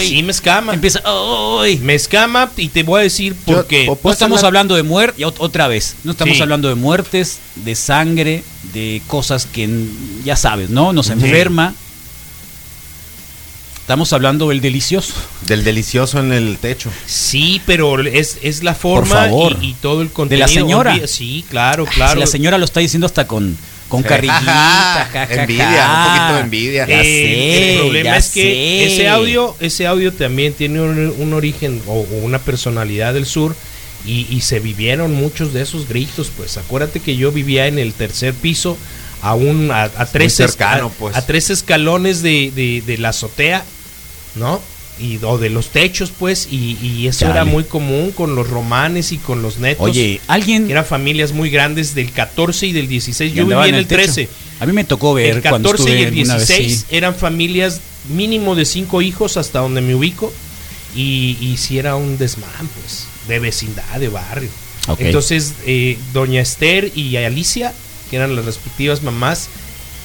[0.00, 0.74] Sí, me escama.
[0.74, 1.02] Empieza.
[1.04, 1.78] "Ay".
[1.78, 3.86] Me escama y te voy a decir por Yo- qué.
[3.86, 6.42] No ¿Puedo estamos hablando de muerte, otra vez, no estamos Sí.
[6.42, 8.42] hablando de muertes, de sangre,
[8.72, 9.68] de cosas que
[10.24, 10.92] ya sabes, ¿no?
[10.92, 11.74] Nos enferma.
[13.80, 15.14] Estamos hablando del delicioso.
[15.46, 16.90] Del delicioso en el techo.
[17.06, 19.56] Sí, pero es, es la forma favor.
[19.60, 20.46] Y, y todo el De contenido.
[20.46, 21.06] la señora.
[21.08, 22.20] Sí, claro, Si claro.
[22.20, 23.56] la señora lo está diciendo hasta con,
[23.88, 26.86] con carrillita, ja, ja, Envidia, un poquito de envidia.
[26.86, 28.84] Ya Eh, sé, el problema ya es que sé.
[28.94, 33.56] ese audio, ese audio también tiene un, un origen o, o una personalidad del sur
[34.06, 36.30] y, y se vivieron muchos de esos gritos.
[36.36, 38.76] Pues acuérdate que yo vivía en el tercer piso,
[39.22, 41.16] a un a, a tres cercano, esca- pues.
[41.16, 43.64] a tres escalones de, de- de la azotea,
[44.36, 44.60] ¿no?
[44.98, 49.12] y, o de los techos, pues, y, y eso era muy común con los romanes
[49.12, 49.86] y con los netos.
[49.88, 50.70] Oye, alguien.
[50.70, 53.32] Eran familias muy grandes del 14 y del 16.
[53.32, 54.02] Y Yo andaba viví en el el techo.
[54.12, 54.28] 13.
[54.60, 56.86] A mí me tocó ver El cuando 14 y estuve el alguna vez, 16 sí.
[56.96, 57.80] eran familias
[58.10, 60.30] mínimo de cinco hijos hasta donde me ubico.
[60.94, 64.50] Y, y si era un desmán, pues, de vecindad, de barrio.
[64.98, 67.72] Entonces, eh, doña Esther y Alicia,
[68.10, 69.48] que eran las respectivas mamás,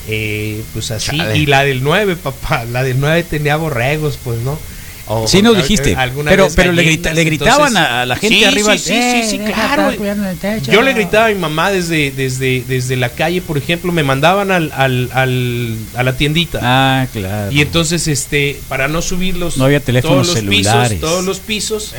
[0.07, 1.18] eh, pues así.
[1.18, 1.38] Chale.
[1.38, 4.59] Y la del 9, papá, la del 9 tenía borregos, pues, ¿no?
[5.07, 5.95] O- Sí, nos dijiste.
[5.95, 8.76] alguna Pero, pero le, grita- le gritaban entonces- a, la gente Sí, arriba.
[8.76, 8.93] Sí, sí,
[9.24, 9.84] sí, sí, "Eh, claro.
[9.86, 10.72] está cuidando el techo".
[10.72, 14.49] Yo le gritaba a mi mamá desde, desde, desde la calle, por ejemplo, me mandaban
[14.49, 16.59] al, al, al- a la tiendita.
[16.63, 17.51] Ah, claro.
[17.51, 20.93] Y entonces, este, para no subir los, No había teléfonos todos los celulares.
[20.93, 21.93] pisos, todos los pisos,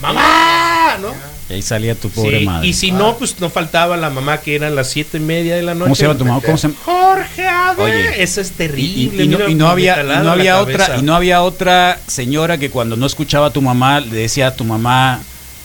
[0.00, 1.08] mamá, ¿no?
[1.48, 2.66] Y ahí salía tu pobre Sí, madre.
[2.68, 5.62] Y si no, pues no faltaba la mamá que eran las siete y media de
[5.62, 5.84] la noche.
[5.84, 6.40] ¿Cómo se llama tu mamá?
[6.44, 6.80] ¿Cómo se llama?
[6.84, 8.22] Jorge, a ver, Oye.
[8.22, 9.24] eso es Y, terrible.
[9.24, 13.04] y no, y había, no había otra y no había otra señora que cuando no
[13.06, 15.20] escuchaba a tu mamá le decía a tu mamá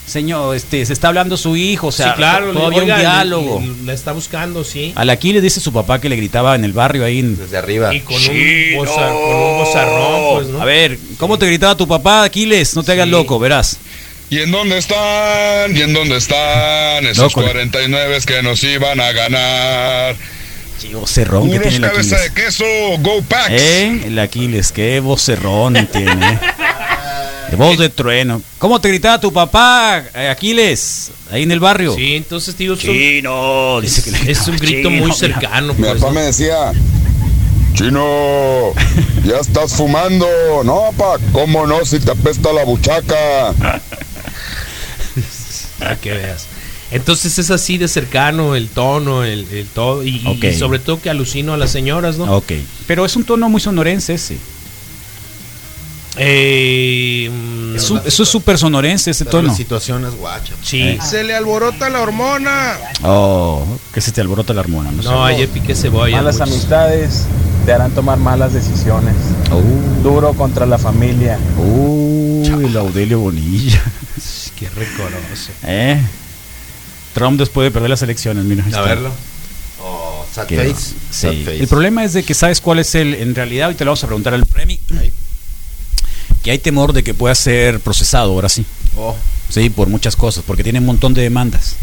[0.08, 3.00] señor este se está hablando su hijo o sea sí, claro, to- todavía oiga, un
[3.02, 4.94] le- diálogo le- La está buscando, sí.
[4.96, 7.92] al aquí le dice su papá que le gritaba en el barrio ahí desde arriba
[7.92, 8.22] Y con un,
[8.78, 10.62] boza- con un bozarrón, pues, ¿no?
[10.62, 13.80] a ver cómo te gritaba tu papá Aquiles no te hagas loco verás
[14.30, 15.76] ¿Y en dónde están?
[15.76, 17.42] ¿Y en dónde están esos Loco.
[17.42, 20.16] 49 que nos iban a ganar?
[20.94, 22.66] vocerrón que tiene el cabeza Aquiles de queso,
[23.00, 23.50] go packs.
[23.52, 24.02] ¿Eh?
[24.06, 26.34] El Aquiles, qué vocerrón tiene.
[26.34, 26.40] ¿eh?
[27.50, 28.42] De voz de trueno.
[28.58, 31.96] ¿Cómo te gritaba tu papá, eh, Aquiles, ahí en el barrio?
[31.96, 35.74] Sí, entonces digo, Chino, dice que le es un grito "Chino", muy cercano.
[35.74, 36.12] Mi pues, papá ¿no?
[36.12, 36.72] me decía,
[37.74, 38.74] Chino,
[39.26, 40.28] ya estás fumando.
[40.64, 41.84] No, pa, ¿cómo no?
[41.86, 43.54] Si te apesta la buchaca.
[45.80, 46.46] Para que veas.
[46.92, 50.44] Entonces es así de cercano el tono, el, el todo, y, y- Ok.
[50.44, 52.26] y sobre todo que alucino a las señoras, ¿no?
[52.36, 52.52] Ok.
[52.88, 54.38] Pero es un tono muy sonorense ese.
[56.18, 59.50] Eh, mm, Es eso es súper sonorense ese tono.
[59.50, 60.54] la situación es guacha.
[60.64, 60.82] Sí.
[60.82, 61.00] Eh.
[61.04, 62.78] Se le alborota la hormona.
[63.04, 64.92] Oh, que se te alborota la hormona.
[64.92, 65.10] No, sé.
[65.10, 66.16] No, ayer piqué cebolla.
[66.18, 66.50] Malas muchos.
[66.54, 67.24] amistades
[67.66, 69.16] te harán tomar malas decisiones.
[70.04, 71.38] Duro contra la familia.
[71.58, 73.82] Uy, el Audelio Bonilla.
[74.60, 75.52] Qué recoroso.
[75.64, 76.02] ¿Eh?
[77.14, 78.64] Trump después de perder las elecciones, mira.
[78.64, 78.82] A está.
[78.82, 79.12] verlo.
[79.82, 80.94] Oh, sad face.
[81.12, 81.44] Sad sí.
[81.44, 81.60] face.
[81.60, 84.04] El problema es de que sabes cuál es el, en realidad, hoy te lo vamos
[84.04, 84.80] a preguntar al Remy,
[86.44, 88.66] que hay temor de que pueda ser procesado ahora sí.
[88.98, 89.16] Oh.
[89.50, 91.76] Sí, por muchas cosas, porque tiene un montón de demandas.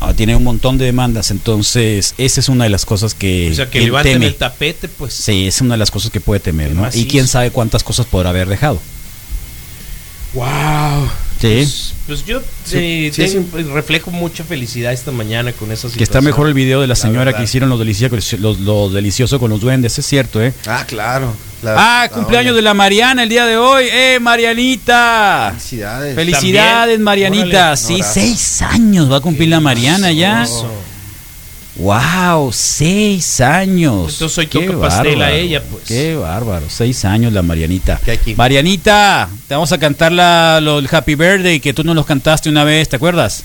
[0.00, 3.54] Ah, tiene un montón de demandas, entonces esa es una de las cosas que, O
[3.54, 4.26] sea, que levanten teme.
[4.26, 5.12] el tapete, pues.
[5.14, 6.88] Sí, es una de las cosas que puede temer, ¿no?
[6.92, 8.80] Y quién sabe cuántas cosas podrá haber dejado.
[10.34, 11.08] Wow.
[11.40, 11.68] Sí.
[12.06, 13.22] Pues yo Sí, eh, sí,
[13.52, 16.96] tengo- reflejo mucha felicidad esta mañana con esa Que está mejor el video de la
[16.96, 17.38] señora verdad.
[17.38, 20.52] que hicieron lo delicioso, lo, lo delicioso con los duendes, es cierto, ¿eh?
[20.66, 21.32] Ah, claro.
[21.64, 23.84] ah, cumpleaños de la Mariana el día de hoy.
[23.90, 25.50] ¡Eh, Marianita!
[25.54, 26.14] Felicidades.
[26.14, 27.02] Felicidades, También.
[27.02, 27.58] Marianita.
[27.72, 27.76] Órale.
[27.76, 30.46] Sí, seis años va a cumplir la Mariana ya.
[31.78, 34.12] Wow, seis años.
[34.14, 35.84] Entonces hoy Qué toca pastel a bárbaro, ella, pues.
[35.84, 38.00] Qué bárbaro, seis años la Marianita.
[38.36, 42.48] Marianita, te vamos a cantar la, lo, el Happy Birthday que tú nos los cantaste
[42.48, 43.44] una vez, ¿te acuerdas?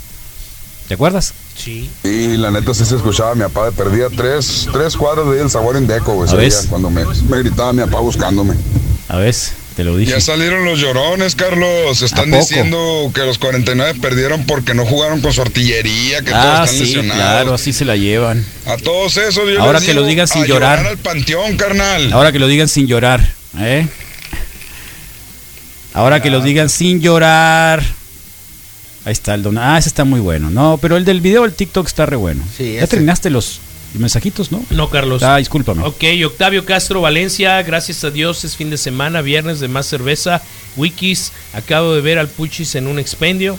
[0.88, 1.34] ¿Te acuerdas?
[1.56, 1.90] Sí.
[2.04, 5.78] Y la neta sí se escuchaba, mi papá perdía tres, tres cuadros de el sabor
[5.78, 6.30] en deco, güey.
[6.70, 8.56] Cuando me, me gritaba mi papá buscándome.
[9.10, 9.36] A ver,
[9.76, 10.12] te lo dije.
[10.12, 12.02] Ya salieron los llorones, Carlos.
[12.02, 16.54] Están diciendo que los 49 perdieron porque no jugaron con su artillería, que Ah, todos
[16.54, 17.16] están sí, lesionados.
[17.16, 18.46] claro, así se la llevan.
[18.66, 20.80] A todos esos yo Ahora les que lo digan sin a llorar.
[20.86, 22.14] al panteón, carnal.
[22.14, 23.88] Ahora que lo digan sin llorar, ¿eh?
[25.94, 27.84] Ahora que lo digan sin llorar.
[29.06, 29.58] Ahí está el don.
[29.58, 30.50] Ah, ese está muy bueno.
[30.50, 32.44] No, pero el del video del TikTok está re bueno.
[32.58, 32.88] Sí, ya ese.
[32.88, 33.60] terminaste los
[34.00, 34.64] mensajitos, ¿no?
[34.70, 35.24] No, Carlos.
[35.24, 35.84] Ah, discúlpame.
[35.84, 40.42] Ok, Octavio Castro Valencia, gracias a Dios es fin de semana, viernes de más cerveza.
[40.76, 43.58] Wikis, acabo de ver al Puchis en un expendio.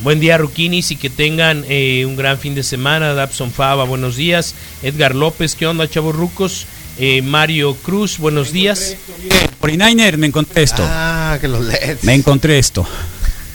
[0.00, 3.14] Buen día, Ruquinis, y que tengan eh, un gran fin de semana.
[3.14, 4.54] Dabson Fava, buenos días.
[4.84, 6.66] Edgar López, ¿qué onda, chavos rucos?
[7.00, 8.96] Eh, Mario Cruz, buenos días.
[9.60, 10.84] 49er, me encontré esto.
[10.86, 12.04] Ah, que los LEDs.
[12.04, 12.86] Me encontré esto.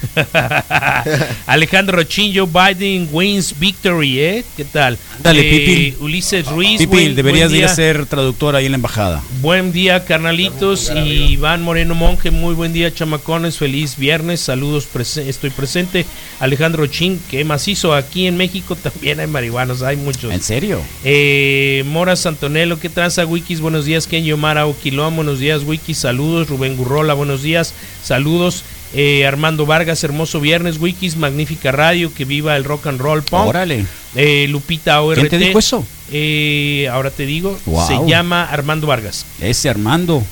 [1.47, 4.45] Alejandro Rochin, Joe Biden wins victory, ¿eh?
[4.55, 4.97] ¿Qué tal?
[5.21, 5.95] Dale, Eh, Pipil.
[6.03, 6.79] Ulises Ruiz.
[6.79, 9.21] Pipil, buen- deberías buen de ir a ser traductor ahí en la embajada.
[9.41, 10.91] Buen día, carnalitos.
[10.95, 13.57] Y Iván Moreno Monje, muy buen día, chamacones.
[13.57, 14.41] Feliz viernes.
[14.41, 16.05] Saludos, prese- estoy presente.
[16.39, 17.93] Alejandro Chin, que macizo.
[17.93, 20.31] Aquí en México también hay marihuanos, hay muchos.
[20.33, 20.81] ¿En serio?
[21.03, 23.59] Eh, Mora Santonelo, ¿qué tranza, Wikis?
[23.61, 26.47] Buenos días, Ken Yomara Oquilón, buenos días, Wikis, saludos.
[26.49, 27.73] Rubén Gurrola, buenos días,
[28.03, 28.63] saludos.
[28.95, 33.47] Eh, Armando Vargas, hermoso viernes, Wikis, magnífica radio, que viva el rock and roll punk.
[33.47, 33.85] Órale.
[34.15, 35.17] Eh, Lupita ORT.
[35.19, 35.85] ¿Quién te dijo eso?
[36.11, 37.87] Eh, ahora te digo, Wow.
[37.87, 39.25] se llama Armando Vargas.
[39.41, 40.23] Ese Armando.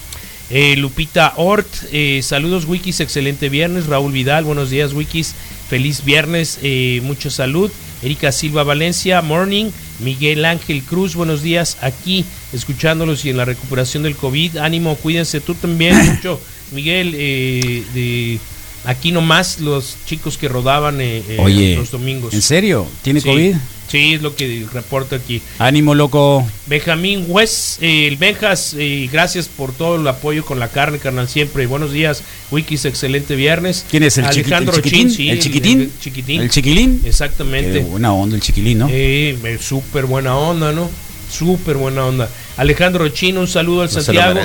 [0.51, 3.87] Eh, Lupita Ort, eh, saludos Wikis, excelente viernes.
[3.87, 5.33] Raúl Vidal, buenos días Wikis,
[5.69, 7.71] feliz viernes, eh, mucha salud.
[8.03, 9.71] Erika Silva Valencia, morning.
[9.99, 14.57] Miguel Ángel Cruz, buenos días aquí, escuchándolos y en la recuperación del COVID.
[14.57, 16.39] Ánimo, cuídense tú también mucho.
[16.71, 18.39] Miguel, eh, de
[18.85, 22.33] aquí nomás los chicos que rodaban eh, eh, Oye, los domingos.
[22.33, 22.87] ¿en serio?
[23.03, 23.55] ¿Tiene Sí, COVID?
[23.91, 25.41] Sí, es lo que reporta aquí.
[25.59, 26.47] Ánimo, loco.
[26.67, 31.27] Benjamín West, eh, el Benjas, eh, gracias por todo el apoyo con la carne, carnal,
[31.27, 31.65] siempre.
[31.67, 33.85] Buenos días, Wikis, excelente viernes.
[33.91, 35.09] ¿Quién es el Alejandro chiquitín?
[35.09, 35.81] Chin, sí, ¿El chiquitín?
[35.81, 36.41] El, chiquitín.
[36.41, 37.01] ¿El chiquilín?
[37.03, 37.79] Exactamente.
[37.79, 38.87] Qué buena onda el chiquilín, ¿no?
[38.89, 40.89] Eh, súper buena onda, ¿no?
[41.29, 42.29] Súper buena onda.
[42.61, 44.39] Alejandro Chino, un saludo al No Santiago.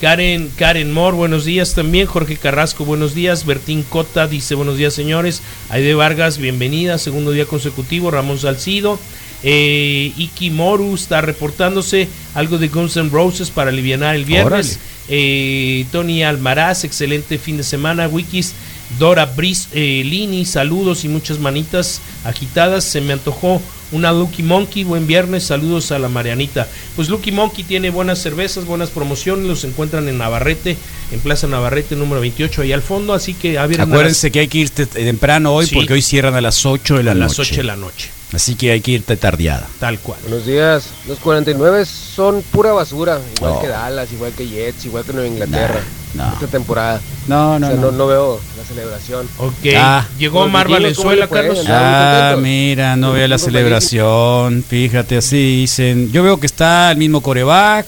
[0.00, 2.08] Karen, Karen Moore, buenos días también.
[2.08, 3.46] Jorge Carrasco, buenos días.
[3.46, 5.40] Bertín Cota dice buenos días, señores.
[5.68, 6.98] Aide Vargas, bienvenida.
[6.98, 8.10] Segundo día consecutivo.
[8.10, 8.98] Ramón Salcido.
[9.44, 14.80] Eh, Iki Moru está reportándose algo de Guns N' Roses para aliviar el viernes.
[15.08, 18.08] Eh, Tony Almaraz, excelente fin de semana.
[18.08, 18.52] Wikis,
[18.98, 22.82] Dora Bris, eh, Lini, saludos y muchas manitas agitadas.
[22.82, 23.62] Se me antojó
[23.92, 24.84] una Lucky Monkey.
[24.84, 26.66] Buen viernes, saludos a la Marianita.
[26.96, 29.46] Pues Lucky Monkey tiene buenas cervezas, buenas promociones.
[29.46, 30.76] Los encuentran en Navarrete,
[31.12, 33.12] en Plaza Navarrete número 28, ahí al fondo.
[33.14, 35.74] Así que a ver, Acuérdense que hay que irte temprano hoy Sí.
[35.74, 37.52] porque hoy cierran a las 8 de la a las noche.
[37.52, 38.10] 8 de la noche.
[38.32, 39.66] Así que hay que irte tardeada.
[39.80, 40.20] Tal cual.
[40.22, 40.84] Buenos días.
[41.08, 45.80] Los 49 son pura basura, igual que Dallas, igual que Jets, igual que Nueva Inglaterra.
[46.14, 46.32] No.
[46.32, 47.00] Esta temporada.
[47.26, 47.92] No, no, O sea, no.
[47.92, 49.28] no, veo la celebración.
[49.38, 49.54] Ok.
[49.76, 50.06] Ah.
[50.18, 51.28] Llegó Los Mar vikingos, ¿cómo Valenzuela?
[51.28, 51.64] Carlos.
[51.68, 54.64] Ah, mira, no vea la celebración.
[54.68, 56.10] Fíjate, así dicen.
[56.12, 57.86] Yo veo que está el mismo coreback,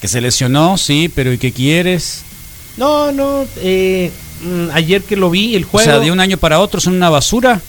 [0.00, 2.22] que se lesionó, sí, pero ¿y qué quieres?
[2.76, 3.44] No, no.
[3.62, 4.10] eh,
[4.42, 5.84] mm, ayer que lo vi, el O juego.
[5.90, 7.60] sea, de un año para otro son una basura.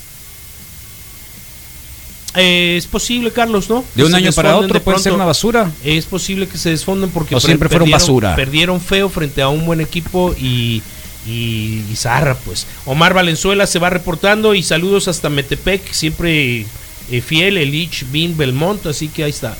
[2.37, 3.83] Eh, es posible, Carlos, ¿no?
[3.95, 5.71] De un año para otro de puede ser una basura.
[5.83, 8.35] Es posible que se desfonden porque O siempre fueron perdieron- basura.
[8.35, 10.81] Perdieron feo frente a un buen equipo y,
[11.27, 12.67] y, y zarra, pues.
[12.85, 16.65] Omar Valenzuela se va reportando y saludos hasta Metepec, siempre
[17.11, 19.57] eh, fiel, el Ich Bin Belmont, así que ahí está.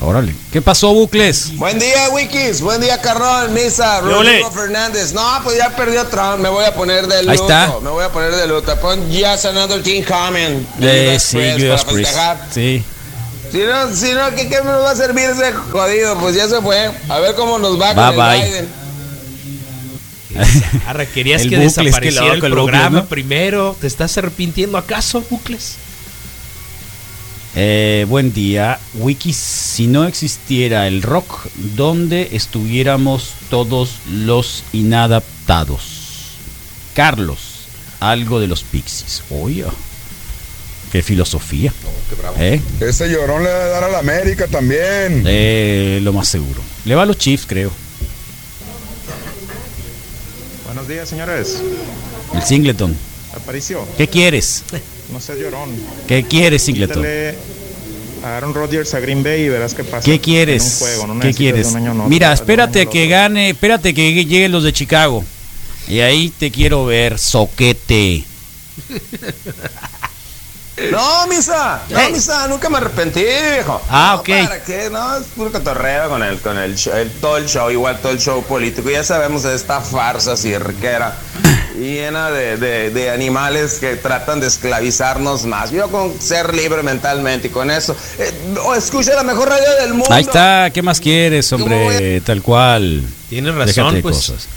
[0.00, 0.32] Órale.
[0.52, 1.56] ¿Qué pasó, Bucles?
[1.56, 2.60] Buen día, Wikis.
[2.60, 4.00] Buen día, Carrón, Misa.
[4.00, 5.12] Rodrigo Fernández.
[5.12, 6.38] No, pues ya perdió Trump.
[6.38, 7.30] Me voy a poner de luto.
[7.32, 7.74] Ahí está.
[7.82, 8.76] Me voy a poner de luto.
[8.80, 10.66] Pon Just Another Team Coming.
[10.80, 12.10] Eh, Judas sí, Judas para Priest.
[12.12, 12.46] festejar.
[12.52, 12.84] Sí.
[13.50, 16.16] Si no, si no ¿qué, qué nos va a servir ese jodido?
[16.18, 16.92] Pues ya se fue.
[17.08, 18.40] A ver cómo nos va Bye, con bye.
[18.42, 18.68] el Biden.
[20.86, 23.06] Arra, querías El que desapareciera loco, el el programa ¿no?
[23.06, 23.74] primero.
[23.80, 25.74] ¿Te estás arrepintiendo acaso, Bucles?
[27.60, 28.78] Eh, buen día.
[28.94, 36.36] Wiki, si no existiera el rock, ¿dónde estuviéramos todos los inadaptados?
[36.94, 37.66] Carlos,
[37.98, 39.24] algo de los Pixies.
[39.30, 39.64] Oye,
[40.92, 41.72] qué filosofía.
[42.38, 42.60] ¿Eh?
[42.78, 45.24] Ese llorón le debe dar a la América también.
[45.26, 46.62] Eh, lo más seguro.
[46.84, 47.72] Le va a los Chiefs, creo.
[50.64, 51.60] Buenos días, señores.
[52.32, 52.96] El Singleton.
[53.34, 53.84] Aparicio.
[53.96, 54.62] ¿Qué quieres?
[55.12, 55.70] No seas llorón.
[56.06, 57.04] ¿Qué quieres, Singleton?
[58.24, 60.04] A Aaron Rodgers a Green Bay y verás qué pasa.
[60.04, 60.76] ¿Qué En un quieres?
[60.78, 61.72] juego, no ¿Qué quieres?
[62.08, 63.10] Mira, espérate a que otro.
[63.10, 65.24] gane, espérate que lleguen los de Chicago.
[65.88, 68.24] Y ahí te quiero ver, soquete.
[70.90, 71.82] No, Misa.
[71.90, 72.46] No, Misa.
[72.48, 73.80] Nunca me arrepentí, viejo.
[73.88, 74.28] Ah, No, ok.
[74.48, 74.88] ¿Para qué?
[74.90, 78.12] No, es puro cotorreo con el, con el, show, el- todo el show, igual todo
[78.12, 78.88] el show político.
[78.90, 81.16] Ya sabemos de esta farsa cirquera
[81.78, 85.70] llena de, de, de animales que tratan de esclavizarnos más.
[85.70, 87.96] Yo con ser libre mentalmente y con eso.
[88.18, 88.32] eh,
[88.64, 90.12] oh, escucha la mejor radio del mundo.
[90.12, 92.20] Ahí está, ¿qué más quieres, hombre?
[92.22, 93.02] Tal cual.
[93.28, 94.16] Tienes razón, Déjate pues.
[94.16, 94.48] cosas.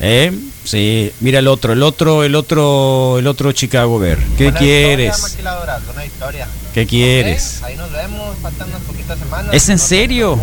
[0.00, 0.32] ¿Eh?
[0.64, 4.18] Sí, mira el otro, el otro, el otro, el otro Chicago Bear.
[4.38, 5.36] ¿Qué quieres?
[6.06, 6.48] Historia.
[6.72, 7.62] ¿Qué quieres?
[7.62, 9.54] Ahí nos vemos, faltan unas poquitas semanas.
[9.54, 10.40] ¿Es en No serio?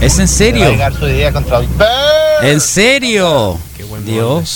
[0.00, 0.66] ¿Es en serio?
[0.98, 1.62] su día contra.
[2.42, 3.58] ¿En serio?
[3.88, 4.48] buen Dios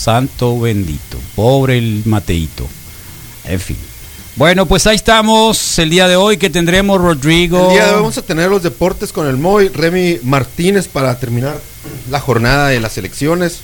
[0.00, 1.18] santo bendito.
[1.36, 2.66] Pobre el Mateito.
[3.44, 3.76] En fin.
[4.36, 5.78] Bueno, pues ahí estamos.
[5.78, 7.68] El día de hoy que tendremos Rodrigo.
[7.68, 11.18] El día de hoy vamos a tener los deportes con el Moy, Remy Martínez para
[11.18, 11.60] terminar
[12.10, 13.60] la jornada de las elecciones.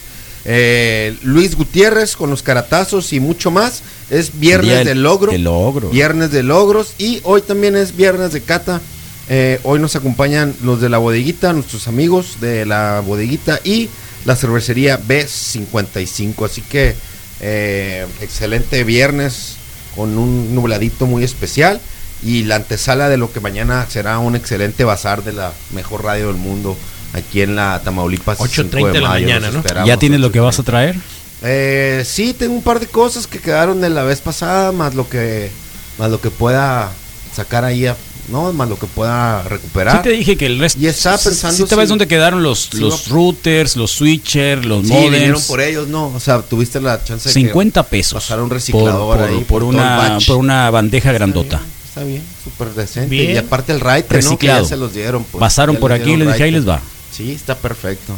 [0.49, 3.83] Eh, Luis Gutiérrez con los caratazos y mucho más.
[4.11, 5.33] Es viernes del- de logro.
[5.33, 5.91] de logro.
[5.91, 6.93] Viernes de logros.
[6.99, 8.81] Y hoy también es viernes de cata.
[9.29, 13.89] Eh, hoy nos acompañan los de la bodeguita, nuestros amigos de la bodeguita y
[14.25, 16.45] la cervecería B55.
[16.47, 16.95] Así que
[17.41, 19.57] eh, excelente viernes
[19.97, 21.81] con un nubladito muy especial
[22.23, 26.29] y la antesala de lo que mañana será un excelente bazar de la mejor radio
[26.29, 26.77] del mundo
[27.13, 28.39] aquí en la Tamaulipas.
[28.39, 29.85] 8:30 5 de la mayo, mañana, ¿no?
[29.87, 30.97] ¿Ya tienes lo que vas a traer?
[31.43, 35.09] Eh, sí, tengo un par de cosas que quedaron de la vez pasada, más lo
[35.09, 35.51] que,
[35.99, 36.91] más lo que pueda
[37.35, 37.97] sacar ahí a-
[38.29, 38.53] ¿no?
[38.53, 39.99] Más lo que pueda recuperar.
[39.99, 40.81] Sí te dije que el resto.
[40.81, 43.93] Y está sí- pensando Sí, te ves si- dónde quedaron los, si los routers, los
[43.93, 45.45] switchers, los Sí, vinieron modems.
[45.47, 46.09] por ellos, ¿no?
[46.09, 48.15] O sea, tuviste la chance de que 50 pesos.
[48.25, 51.61] pasar un por, reciclador por- ahí por una, por una bandeja grandota.
[51.87, 53.09] Está bien, súper decente.
[53.11, 53.31] Bien.
[53.33, 54.11] Y aparte el raite, ¿no?
[54.11, 54.63] Que Reciclado.
[54.65, 55.23] ya se los dieron.
[55.25, 56.81] pues, Pasaron por aquí y les dije, ahí les va.
[57.17, 58.15] Sí, está perfecto.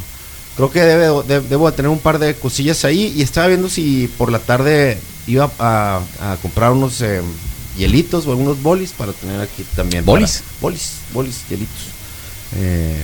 [0.55, 3.13] Creo que debe, de- debo de tener un par de cosillas ahí.
[3.15, 4.97] Y estaba viendo si por la tarde
[5.27, 7.21] iba a, a comprar unos eh,
[7.77, 10.03] hielitos o algunos bolis para tener aquí también.
[10.05, 10.37] ¿Bolis?
[10.43, 11.83] para- bolis, bolis, hielitos.
[12.57, 13.01] Eh,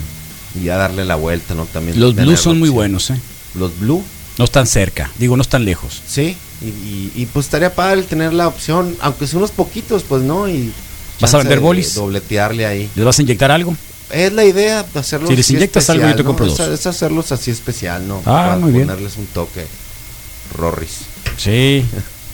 [0.61, 1.65] y a darle la vuelta, ¿no?
[1.65, 1.99] También.
[1.99, 3.19] Los blues son muy buenos, ¿eh?
[3.55, 4.03] Los blue.
[4.37, 6.01] No están cerca, digo, no están lejos.
[6.05, 10.23] Sí, y, y- y, pues estaría padre tener la opción, aunque sea unos poquitos, pues
[10.23, 10.73] no, y
[11.21, 11.93] ¿Vas a vender de bolis?
[11.93, 12.89] Dobletearle ahí.
[12.95, 13.77] ¿Les vas a inyectar algo?
[14.16, 16.51] Es la idea de hacerlos Si les así inyectas algo, yo te especial, compro ¿no?
[16.51, 16.59] dos.
[16.61, 18.20] Es, es hacerlos así especial, ¿no?
[18.26, 18.88] Ah, Para muy bien.
[18.88, 19.66] Ponerles un toque
[20.57, 21.01] rorris.
[21.38, 21.86] Sí,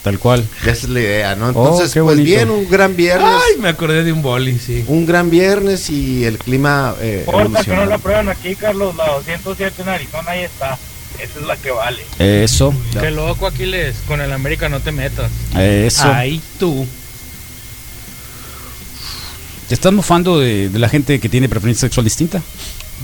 [0.03, 0.45] tal cual.
[0.61, 1.45] Esa es la idea, ¿no?
[1.47, 2.25] Oh, Entonces, qué pues bonito.
[2.35, 3.27] bien, un gran viernes.
[3.27, 4.83] Ay, me acordé de un boli, sí.
[4.87, 8.95] Un gran viernes y el clima eh, Importa que no la prueban aquí, Carlos.
[8.95, 10.77] La 207 en Arizona, ahí está.
[11.19, 12.01] Esa es la que vale.
[12.19, 12.73] Eso.
[12.99, 13.95] Qué loco, Aquiles.
[14.07, 15.29] Con el América no te metas.
[15.55, 16.03] Eso.
[16.11, 16.85] Ay, tú.
[19.71, 22.41] ¿Te estás mofando de, de la gente que tiene preferencia sexual distinta?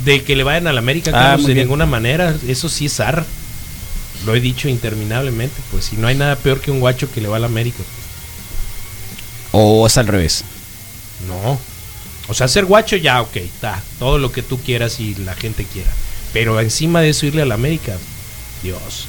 [0.03, 1.65] De que le vayan a la América, Ah, Carlos, de bien.
[1.65, 2.35] ninguna manera.
[2.45, 3.25] Eso sí es ar.
[4.25, 5.55] Lo he dicho interminablemente.
[5.71, 7.81] Pues si no hay nada peor que un guacho que le va a la América.
[9.53, 10.43] ¿O es al revés?
[11.25, 11.57] No.
[12.27, 13.81] O sea, ser guacho ya, ok, está.
[13.97, 15.91] Todo lo que tú quieras y la gente quiera.
[16.33, 17.95] Pero encima de eso irle a la América.
[18.61, 19.07] Dios.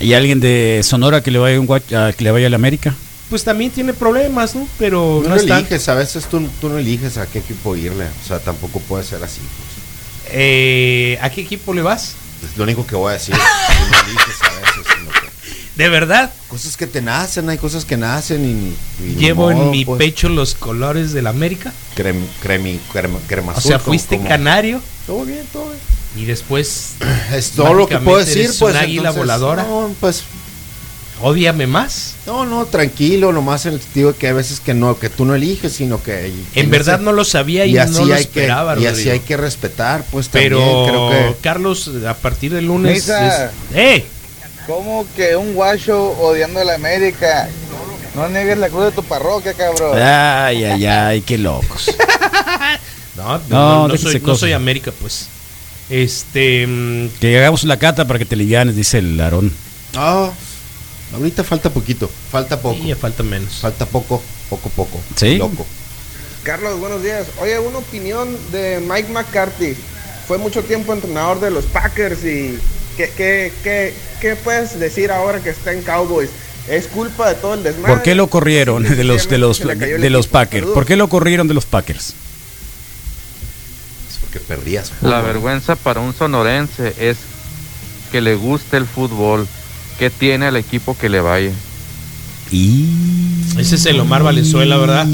[0.00, 2.94] ¿Y alguien de Sonora que le vaya, un a, que le vaya a la América?
[3.32, 4.68] Pues también tiene problemas, ¿no?
[4.78, 5.56] Pero No, no, está.
[5.58, 8.04] eliges, a veces tú, tú no eliges a qué equipo irle.
[8.22, 9.40] O sea, tampoco puede ser así.
[9.40, 10.34] pues.
[10.34, 12.12] Eh, ¿A qué equipo le vas?
[12.44, 13.34] Es lo único que voy a decir.
[13.34, 14.92] Tú no eliges a veces.
[14.98, 15.32] sino que-
[15.82, 16.30] ¿De verdad?
[16.48, 18.44] Cosas que te nacen, hay cosas que nacen
[19.00, 19.96] y, Llevo modo, en mi pues.
[19.96, 21.72] pecho los colores de la América.
[21.94, 25.80] Crem, cremi, crema, crema O azul, sea, fuiste como- canario Todo bien, todo bien.
[26.16, 26.96] y después.
[27.32, 28.74] Es todo lo que puedo decir, pues.
[28.74, 29.62] Un águila entonces, voladora.
[29.62, 30.22] No, pues.
[31.22, 32.14] Ódiame más.
[32.26, 35.24] No, no, tranquilo, nomás en el sentido de que hay veces que no, que tú
[35.24, 36.28] no eliges, sino que.
[36.28, 38.86] y- En verdad ese- no lo sabía y, así no lo hay esperaba, que, Y
[38.86, 41.36] así hay que respetar, pues Pero, también creo que.
[41.40, 42.94] Carlos, a partir del lunes.
[42.94, 43.46] Misa.
[43.46, 44.04] es- ¡Eh!
[44.66, 47.48] ¿Cómo que un guacho odiando a la América?
[48.14, 49.96] No niegues la cruz de tu parroquia, cabrón.
[49.98, 51.90] Ay, ay, ay, qué locos.
[53.16, 55.26] No, no, No, no, soy, no soy América, pues.
[55.90, 56.66] Este.
[56.66, 59.52] mm, Que hagamos la cata para que te livianes, dice el Aarón.
[59.92, 60.32] No,
[61.14, 62.76] ahorita falta poquito, falta poco.
[62.76, 63.60] Sí, ya falta menos.
[63.60, 65.00] Falta poco, poco, poco.
[65.16, 65.36] ¿Sí?
[65.36, 65.66] Loco.
[66.42, 67.26] Carlos, buenos días.
[67.40, 69.76] Oye, una opinión de Mike McCarthy.
[70.26, 72.58] Fue mucho tiempo entrenador de los Packers y
[72.96, 76.30] ¿qué, qué, qué, qué puedes decir ahora que está en Cowboys?
[76.68, 77.94] ¿Es culpa de todo el desmadre?
[77.94, 80.28] ¿Por qué lo corrieron de los de los de los.
[80.28, 80.66] Packers?
[80.68, 82.14] ¿Por qué lo corrieron de los Packers?
[84.10, 84.92] Es porque perdías.
[85.00, 87.18] La vergüenza para un sonorense es
[88.12, 89.48] que le guste el fútbol,
[90.02, 91.52] que tiene al equipo que le vaya.
[92.50, 95.06] Ese es el Omar Valenzuela, ¿verdad?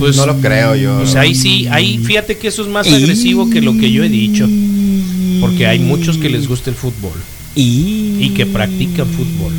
[0.00, 0.96] Pues, No lo creo yo.
[0.98, 4.08] Pues ahí sí, ahí fíjate que eso es más agresivo que lo que yo he
[4.08, 4.48] dicho.
[5.40, 7.12] Porque hay muchos que les gusta el fútbol.
[7.54, 9.52] Y que practican fútbol.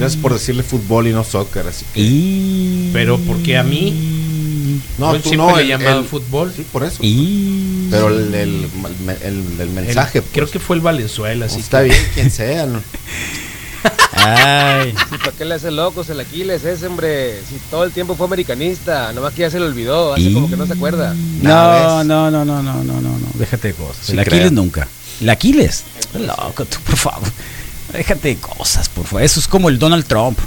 [0.00, 2.90] Gracias por decirle fútbol y no soccer, así que.
[2.92, 3.94] Pero porque a mí.
[4.98, 6.52] No, yo tú siempre no, el- llamado el- fútbol.
[6.56, 6.96] Sí, por eso.
[7.00, 8.66] Pero el, el,
[9.22, 10.18] el- el mensaje.
[10.18, 12.66] El- creo que fue el Valenzuela, así está que- bien, quien sea.
[12.66, 12.80] ¿no?
[14.12, 14.94] Ay.
[15.10, 17.40] Sí, ¿Para qué le hace locos el Aquiles ese, hombre?
[17.48, 20.48] Si todo el tiempo fue americanista, nomás que ya se le olvidó, hace Y- como
[20.48, 21.14] que no se acuerda.
[21.42, 23.26] No, no, no, no, no, no, no, no.
[23.34, 23.96] Déjate de cosas.
[24.06, 24.50] Sí el Aquiles creo.
[24.52, 24.88] nunca.
[25.20, 25.84] El Aquiles.
[26.14, 27.28] Loco, tú, por favor.
[27.92, 29.22] Déjate de cosas, por favor.
[29.22, 30.38] Eso es como el Donald Trump.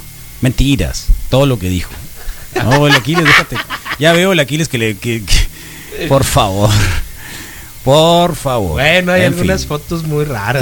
[0.41, 1.05] Mentiras.
[1.29, 1.91] Todo lo que dijo.
[2.63, 3.57] No, el Aquiles, déjate.
[3.99, 4.97] Ya veo el Aquiles que le.
[4.97, 6.69] que- que- por favor.
[7.87, 8.71] Por favor.
[8.73, 9.69] Bueno, hay En algunas fin.
[9.69, 10.61] fotos muy raras.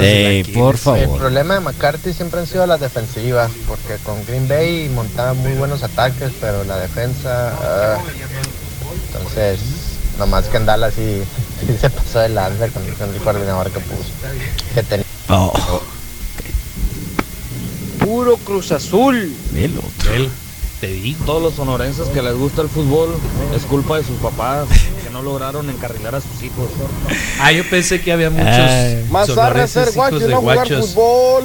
[0.54, 1.18] Por El favor.
[1.18, 5.82] problema de McCarthy siempre han sido las defensivas, porque con Green Bay montaba muy buenos
[5.82, 7.52] ataques, pero la defensa...
[7.60, 7.98] ah,
[9.08, 9.58] entonces,
[10.20, 11.22] nomás que en Dallas sí,
[11.66, 14.04] sí se pasó de lanza con, con el coordinador que puso.
[14.74, 15.04] Que tenía.
[15.28, 15.52] Oh,
[17.98, 19.34] Puro Cruz Azul.
[19.56, 20.30] el otro.
[20.80, 21.24] Te digo.
[21.24, 23.14] Todos los sonorenses que les gusta el fútbol
[23.56, 24.66] es culpa de sus papás
[25.02, 26.68] que no lograron encarrilar a sus hijos.
[27.40, 28.46] Ah, yo pensé que había muchos.
[28.48, 29.06] Ay.
[29.10, 30.86] Más arre sonorenses ser hijos guacho y de no jugar guachos.
[30.90, 31.44] fútbol.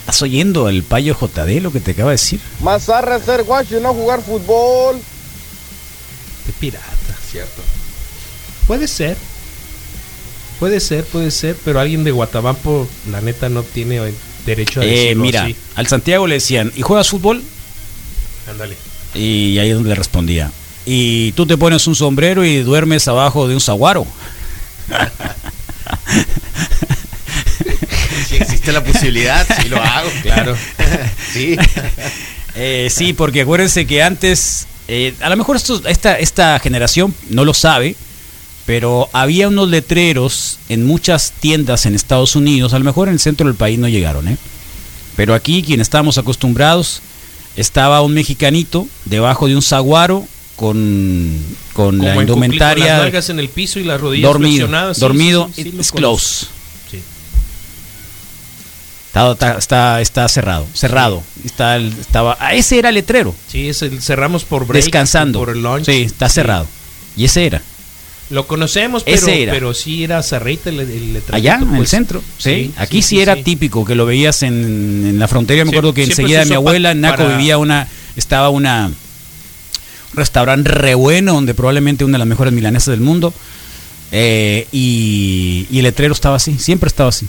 [0.00, 2.40] ¿Estás oyendo el payo JD lo que te acaba de decir?
[2.60, 4.96] Más arre ser guacho y no jugar fútbol.
[6.46, 6.84] Qué pirata.
[7.30, 7.62] Cierto.
[8.66, 9.16] Puede ser.
[10.60, 14.12] Puede ser, puede ser, pero alguien de Guatabampo, la neta, no tiene
[14.46, 15.56] derecho a Eh, decirlo mira, así.
[15.74, 17.42] al Santiago le decían, ¿y juegas fútbol?
[18.48, 18.76] Ándale.
[19.14, 20.50] Y ahí es donde le respondía,
[20.86, 24.06] y tú te pones un sombrero y duermes abajo de un saguaro.
[28.28, 30.10] Si existe la posibilidad, sí lo hago.
[30.22, 30.56] Claro.
[31.32, 31.56] sí.
[32.56, 37.44] Eh, sí, porque acuérdense que antes, eh, a lo mejor esto- esta, esta generación no
[37.44, 37.96] lo sabe,
[38.64, 43.18] pero había unos letreros en muchas tiendas en Estados Unidos, a lo mejor en el
[43.20, 44.36] centro del país no llegaron, ¿eh?
[45.16, 47.02] Pero aquí, quien estábamos acostumbrados,
[47.56, 50.26] estaba un mexicanito debajo de un saguaro
[50.56, 51.38] con,
[51.72, 54.68] con Como la en Cucli, con indumentaria las en el piso y las rodillas dormido.
[54.94, 56.46] Sí, dormido, sí, it's close.
[56.90, 57.00] Sí.
[59.08, 61.22] Está, está, está, está cerrado, cerrado.
[61.44, 63.34] Está el- estaba, ah, ese era el letrero.
[63.48, 64.84] Sí, es el- cerramos por break.
[64.84, 65.38] descansando.
[65.38, 65.84] Por el lunch.
[65.86, 66.66] Sí, está cerrado.
[67.16, 67.62] Y ese era.
[68.30, 71.90] Lo conocemos, pero, pero sí era Cerrita el, el Allá, en el pues.
[71.90, 72.22] centro.
[72.38, 72.72] Sí.
[72.76, 73.42] Aquí sí, sí, era sí.
[73.42, 75.64] típico que lo veías en, en la frontera.
[75.64, 77.86] Me acuerdo que enseguida de mi abuela, en Naco, para- vivía una.
[78.16, 78.86] Estaba una.
[78.86, 83.34] Un restaurante re bueno, donde probablemente una de las mejores milanesas del mundo.
[84.12, 87.26] Eh, y, y el letrero estaba así, siempre estaba así.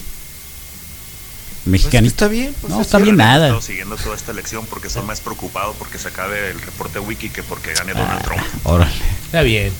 [1.66, 2.12] Mexicanito.
[2.14, 2.54] está bien.
[2.62, 3.48] pues, no, está bien he nada.
[3.48, 7.30] estado siguiendo toda esta elección porque soy más preocupado porque se acabe el reporte wiki
[7.32, 8.42] que porque gane Donald Trump.
[8.64, 8.92] Órale.
[9.26, 9.74] Está bien.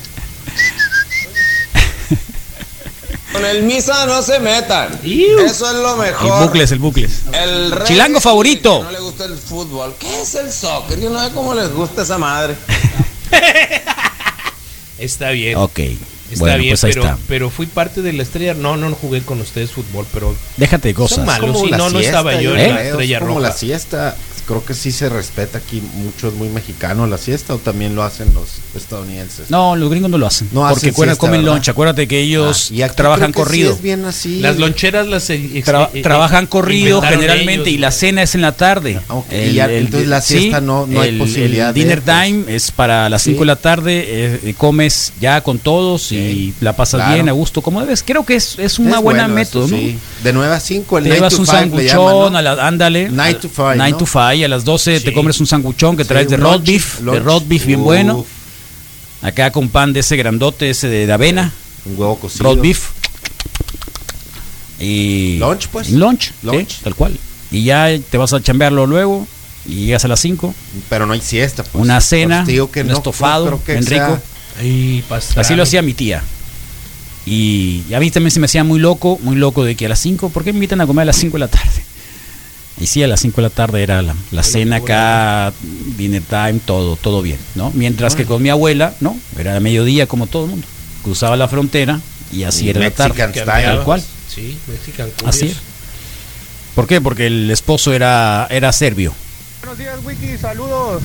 [3.32, 4.98] Con el misa no se metan.
[5.04, 6.44] Eso es lo El mejor.
[6.46, 7.22] bucles, el bucles.
[7.32, 8.82] El rey Chilango favorito.
[8.84, 9.94] No le gusta el fútbol.
[9.98, 11.00] ¿Qué es el soccer?
[11.00, 12.54] Yo no sé cómo les gusta esa madre.
[14.98, 15.56] Está bien.
[15.56, 15.78] Ok.
[15.78, 17.18] Está bueno, bien, pues ahí pero, está.
[17.28, 18.54] pero fui parte de la estrella.
[18.54, 20.34] No, no jugué con ustedes fútbol, pero.
[20.56, 21.16] Déjate de cosas.
[21.18, 23.34] Son malos, Como sí, la no, no siesta, estaba yo en la estrella es como
[23.36, 23.48] roja.
[23.48, 24.16] la siesta,
[24.46, 28.02] creo que sí se respeta aquí mucho, es muy mexicano la siesta o también lo
[28.02, 29.50] hacen los estadounidenses.
[29.50, 30.48] No, los gringos no lo hacen.
[30.52, 31.54] No porque hacen siesta, comen ¿verdad?
[31.54, 31.68] lunch.
[31.68, 33.72] Acuérdate que ellos Ah, y aquí trabajan creo que sí corrido.
[33.72, 34.40] es bien así.
[34.40, 35.28] Las loncheras las.
[35.30, 38.52] eh, Tra- eh, eh, trabajan corrido inventaron generalmente ellos, y la cena es en la
[38.52, 39.00] tarde.
[39.30, 42.16] y ya, entonces la siesta no- no hay el- posibilidad El de, dinner pues.
[42.26, 43.30] time es para las Sí.
[43.30, 47.14] 5 de la tarde, eh, eh, comes ya con todos y la pasas claro.
[47.14, 48.02] bien, a gusto, como debes.
[48.02, 49.76] Creo que es, es una Es buena bueno eso, método, ¿no?
[49.76, 49.98] sí.
[50.22, 52.38] De 9 a 5, el Te 9 llevas to un 5 le sanguchón, ¿no?
[52.62, 53.08] ándale.
[53.10, 53.96] 9 to 5, 9 ¿no?
[53.98, 56.66] to 5, a las 12 te comes un sanguchón que Sí, traes de roast lunch,
[56.66, 57.84] beef, de roast beef bien Uf.
[57.84, 58.26] bueno.
[59.22, 61.52] Acá con pan de ese grandote, ese de, de avena.
[61.84, 62.44] Un huevo cocido.
[62.44, 62.88] Roast beef.
[64.78, 65.38] Y.
[65.38, 65.90] Lunch, pues.
[65.90, 66.68] Lunch, Lunch.
[66.68, 67.18] sí, tal cual.
[67.50, 69.26] Y ya te vas a chambearlo luego.
[69.68, 70.54] Y llegas a las 5.
[70.88, 71.64] Pero no hay siesta.
[71.64, 71.74] Pues.
[71.82, 74.20] Una cena, Pues que un no, estofado, no que sea-
[74.60, 75.14] rico.
[75.36, 76.22] Así lo hacía mi tía.
[77.24, 79.98] Y a mí también se me hacía muy loco, muy loco de que a las
[79.98, 81.82] 5, ¿por qué me invitan a comer a las 5 de la tarde?
[82.78, 85.52] Y sí, a las 5 de la tarde era la, la cena acá,
[85.96, 87.70] dinner time, todo, todo bien, ¿no?
[87.74, 89.16] Mientras que con mi abuela, ¿no?
[89.38, 90.66] Era a mediodía como todo el mundo.
[91.02, 92.00] Cruzaba la frontera
[92.32, 93.14] y así Y era la tarde.
[93.14, 93.44] Style.
[93.44, 94.02] Tal cual.
[94.28, 95.54] Sí, Mexican Así.
[96.74, 97.00] ¿Por qué?
[97.00, 99.14] Porque el esposo era, era serbio.
[99.66, 101.02] Buenos días, Wiki, saludos.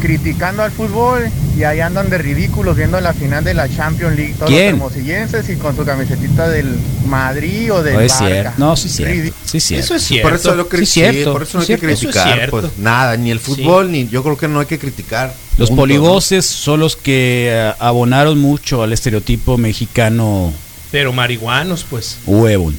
[0.00, 4.34] Criticando al fútbol y ahí andan de ridículos viendo la final de la Champions League.
[4.38, 4.78] Todos ¿Quién?
[4.78, 6.76] los hermosillenses y con su camisetita del
[7.08, 8.26] Madrid o del No es Barca.
[8.28, 8.52] cierto.
[8.58, 9.36] No, sí es cierto.
[9.44, 9.84] Sí es cierto.
[9.84, 10.28] Eso es cierto.
[10.28, 12.60] Por eso, lo Sí, cierto, por eso no sí, hay que es criticar, cierto.
[12.60, 15.34] pues nada, ni el fútbol, ni yo creo que no hay que criticar.
[15.58, 20.52] Los Punto, polivoces son los que eh, abonaron mucho al estereotipo mexicano
[20.92, 22.18] Pero marihuanos, pues.
[22.26, 22.76] huevón.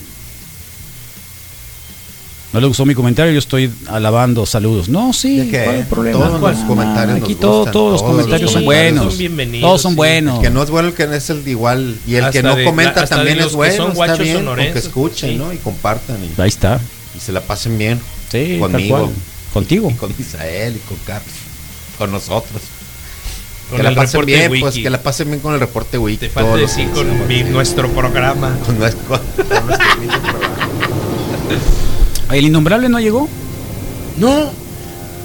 [2.56, 4.88] No le gustó mi comentario, yo estoy alabando saludos.
[4.88, 5.64] No, sí, ¿De qué?
[5.66, 6.20] ¿cuál es el problema?
[6.20, 6.56] Todos ¿Cuál?
[6.56, 9.06] los comentarios Aquí nos todo- gustan, todos los comentarios los son buenos.
[9.08, 9.95] son bienvenidos, todos son sí.
[9.97, 10.36] buenos.
[10.38, 11.97] El que no es bueno, el que no es el igual.
[12.08, 13.76] Y el que Hasta no de- comenta de también es que bueno.
[13.76, 15.36] son está bien, que escuchen, sí.
[15.36, 15.51] ¿no?
[15.51, 16.16] Y compartan.
[16.24, 16.80] Y, Ahí está.
[17.14, 17.99] y se la pasen bien.
[18.32, 18.99] Sí, conmigo.
[18.99, 19.10] cual.
[19.53, 19.91] Contigo.
[19.91, 21.34] Y con Misael y con Carlos.
[21.97, 22.62] Con nosotros.
[23.70, 24.62] Con que la pasen bien, wiki.
[24.62, 26.20] pues que la pasen bien con el reporte wiki.
[26.20, 28.58] Te falta decir que con nuestro programa.
[28.66, 30.56] Con nuestro- con nuestro mismo programa.
[32.36, 33.30] ¿El innombrable no llegó?
[34.18, 34.50] No.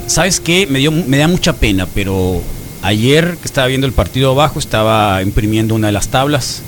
[0.06, 0.68] ¿Sabes qué?
[0.68, 2.40] Me, dio, me da mucha pena, pero
[2.82, 6.62] ayer que estaba viendo el partido abajo, estaba imprimiendo una de las tablas.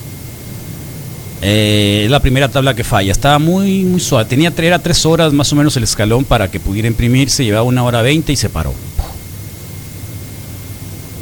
[1.43, 3.13] Eh, es la primera tabla que falla.
[3.13, 4.25] Estaba muy, muy suave.
[4.25, 7.45] Tenía era tres horas más o menos el escalón para que pudiera imprimirse.
[7.45, 8.75] Llevaba una hora veinte y se paró.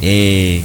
[0.00, 0.62] Eh,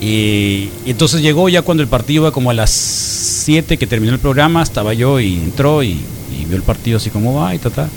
[0.00, 4.12] y, y entonces llegó ya cuando el partido iba como a las 7 que terminó
[4.12, 6.00] el programa, estaba yo y entró y,
[6.38, 7.88] y vio el partido así como va y ta, ta.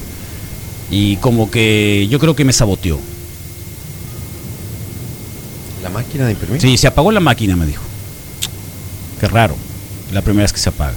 [0.92, 3.00] Y como que yo creo que me saboteó.
[5.84, 6.62] La máquina de imprimir.
[6.62, 7.84] Sí, se apagó la máquina, me dijo.
[9.20, 9.56] Qué raro.
[10.12, 10.96] La primera vez que se apaga.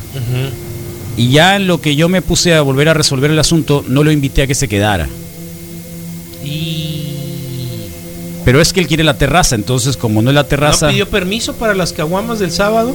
[1.16, 4.02] Y ya en lo que yo me puse a volver a resolver el asunto, no
[4.02, 5.08] lo invité a que se quedara.
[8.44, 10.86] Pero es que él quiere la terraza, entonces como no es la terraza...
[10.86, 12.94] ¿No pidió permiso para las caguamas del sábado?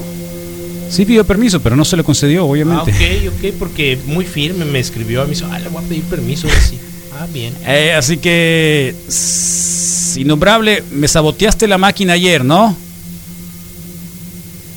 [0.89, 2.91] Sí pidió permiso, pero no se le concedió, Ah, obviamente.
[2.91, 5.35] ok, ok, porque muy firme me escribió a mí.
[5.51, 6.47] Ah, le voy a pedir permiso.
[6.47, 6.77] Así.
[7.19, 7.53] Ah, bien.
[7.65, 8.93] Eh, así que...
[10.17, 12.75] Innombrable, me saboteaste la máquina ayer, ¿no?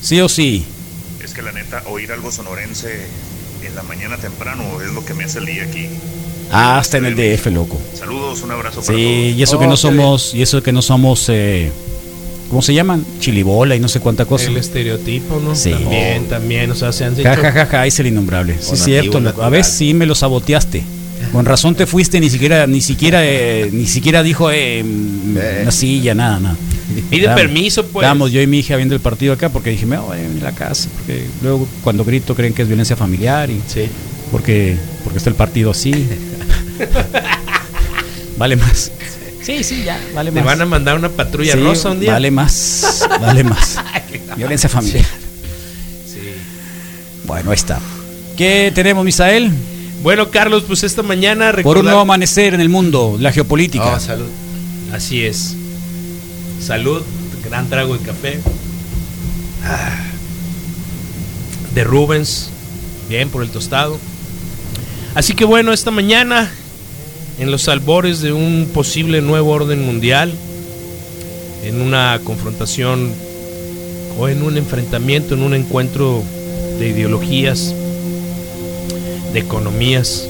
[0.03, 0.65] Sí o sí.
[1.25, 3.07] Es que la neta, oír algo sonorense
[3.65, 5.89] en la mañana temprano es lo que me hace el día aquí.
[6.53, 7.81] Ah, hasta en el DF, loco.
[7.97, 9.39] Saludos, un abrazo para Sí, todos.
[9.39, 11.71] y eso que Oh, no somos, y eso que no somos, eh,
[12.49, 13.05] ¿cómo se llaman?
[13.21, 14.47] Chilibola y no sé cuánta cosa.
[14.49, 15.55] El estereotipo, ¿no?
[15.55, 15.71] Sí.
[15.71, 17.23] También, también, o sea, se han hecho...
[17.23, 18.57] Ja, ja, ja, ja, es el innombrable.
[18.61, 19.19] Sí, es cierto, loco.
[19.19, 19.51] A natural.
[19.53, 20.83] veces sí me lo saboteaste.
[21.33, 25.71] Con razón te fuiste, ni siquiera, ni siquiera, eh, ni siquiera dijo eh, mm, una
[25.71, 26.57] silla, nada, nada.
[27.11, 28.05] Pide permiso, pues.
[28.05, 30.41] Vamos, yo y mi hija viendo el partido acá porque dije, me voy a venir
[30.43, 30.89] a la casa.
[30.97, 33.61] Porque luego cuando grito creen que es violencia familiar y
[34.33, 35.93] porque, porque está el partido así.
[38.39, 38.91] vale más.
[39.43, 40.45] Sí, sí, ya, vale más.
[40.45, 42.13] van a mandar una patrulla Sí, rosa un día.
[42.13, 43.77] Vale más, vale más.
[44.37, 45.05] Violencia familiar.
[47.27, 47.79] Bueno, ahí está.
[48.37, 49.51] ¿Qué tenemos, Misael?
[50.03, 53.95] Bueno, Carlos, pues esta mañana Por un recordar- nuevo amanecer en el mundo, la geopolítica.
[53.97, 54.29] Oh, salud.
[54.93, 55.55] Así es.
[56.61, 57.03] Salud,
[57.45, 58.41] gran trago de café.
[59.65, 59.97] Ah.
[61.75, 62.51] De Rubens,
[63.09, 63.99] bien por el tostado.
[65.15, 66.51] Así que bueno, esta mañana,
[67.41, 70.33] en los albores de un posible nuevo orden mundial,
[71.65, 73.11] en una confrontación
[74.19, 76.23] o en un enfrentamiento, en un encuentro
[76.79, 77.75] de ideologías,
[79.33, 80.29] de economías,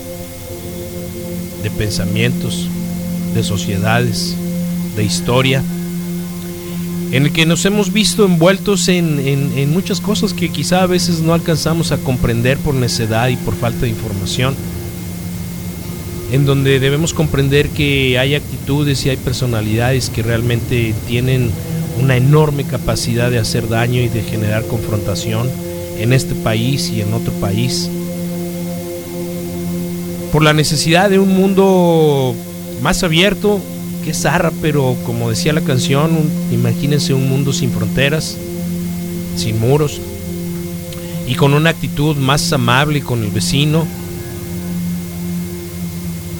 [1.62, 2.68] de pensamientos,
[3.34, 4.34] de sociedades,
[4.96, 5.62] de historia,
[7.12, 11.20] en el que nos hemos visto envueltos en, en- muchas cosas que quizá a veces
[11.20, 14.54] no alcanzamos a comprender por necedad y por falta de información,
[16.32, 21.50] en donde debemos comprender que hay actitudes y hay personalidades que realmente tienen
[22.00, 25.48] una enorme capacidad de hacer daño y de generar confrontación
[25.98, 27.90] en este país y en otro país.
[30.32, 32.34] Por la necesidad de un mundo
[32.82, 33.60] más abierto,
[34.04, 36.10] que es zarra, pero como decía la canción,
[36.52, 38.36] imagínense un mundo sin fronteras,
[39.36, 40.00] sin muros,
[41.26, 43.86] y con una actitud más amable con el vecino,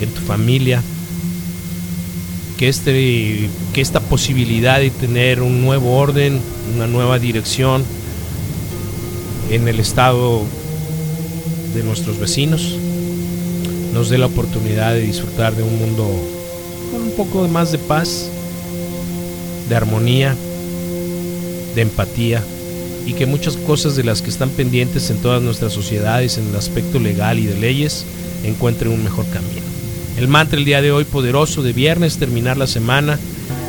[0.05, 0.83] en tu familia,
[2.59, 6.41] que, este, que esta posibilidad de tener un nuevo orden,
[6.75, 7.85] una nueva dirección
[9.51, 10.43] en el estado
[11.75, 12.77] de nuestros vecinos,
[13.95, 16.07] nos dé la oportunidad de disfrutar de un mundo
[16.93, 18.29] con un poco más de paz,
[19.69, 20.37] de armonía,
[21.75, 22.43] de empatía
[23.07, 26.57] y que muchas cosas de las que están pendientes en todas nuestras sociedades en el
[26.57, 28.05] aspecto legal y de leyes
[28.45, 29.70] encuentren un mejor camino.
[30.21, 33.19] El mantra el día de hoy poderoso de viernes, terminar la semana,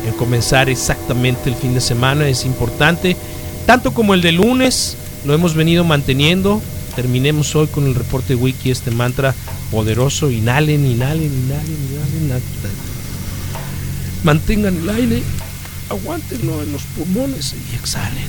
[0.06, 3.16] en comenzar exactamente el fin de semana es importante,
[3.64, 6.60] tanto como el de lunes, lo hemos venido manteniendo.
[6.94, 9.34] Terminemos hoy con el reporte wiki, este mantra
[9.70, 12.42] poderoso, inhalen, inhalen, inhalen, inhalen.
[14.22, 15.22] Mantengan el aire,
[15.88, 18.28] aguántenlo en los pulmones y exhalen.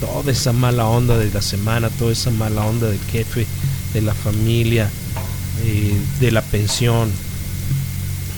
[0.00, 3.46] Toda esa mala onda de la semana, toda esa mala onda del jefe,
[3.92, 4.90] de la familia,
[5.64, 7.10] eh, de la pensión,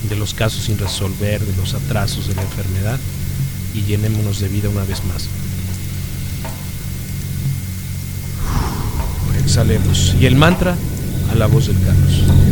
[0.09, 2.99] de los casos sin resolver, de los atrasos de la enfermedad
[3.75, 5.29] y llenémonos de vida una vez más.
[9.43, 10.15] Exhalemos.
[10.21, 10.77] Y el mantra
[11.31, 12.52] a la voz del Carlos.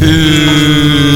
[0.00, 1.07] Ooh.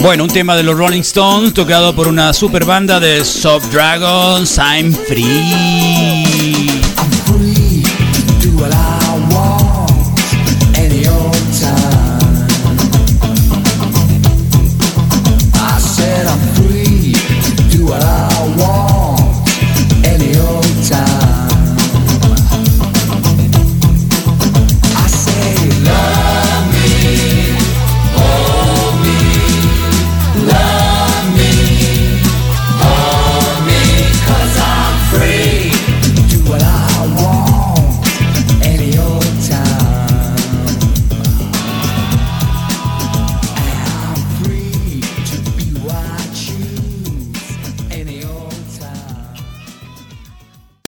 [0.00, 4.56] Bueno, un tema de los Rolling Stones tocado por una super banda de Soft Dragons,
[4.56, 6.09] I'm Free.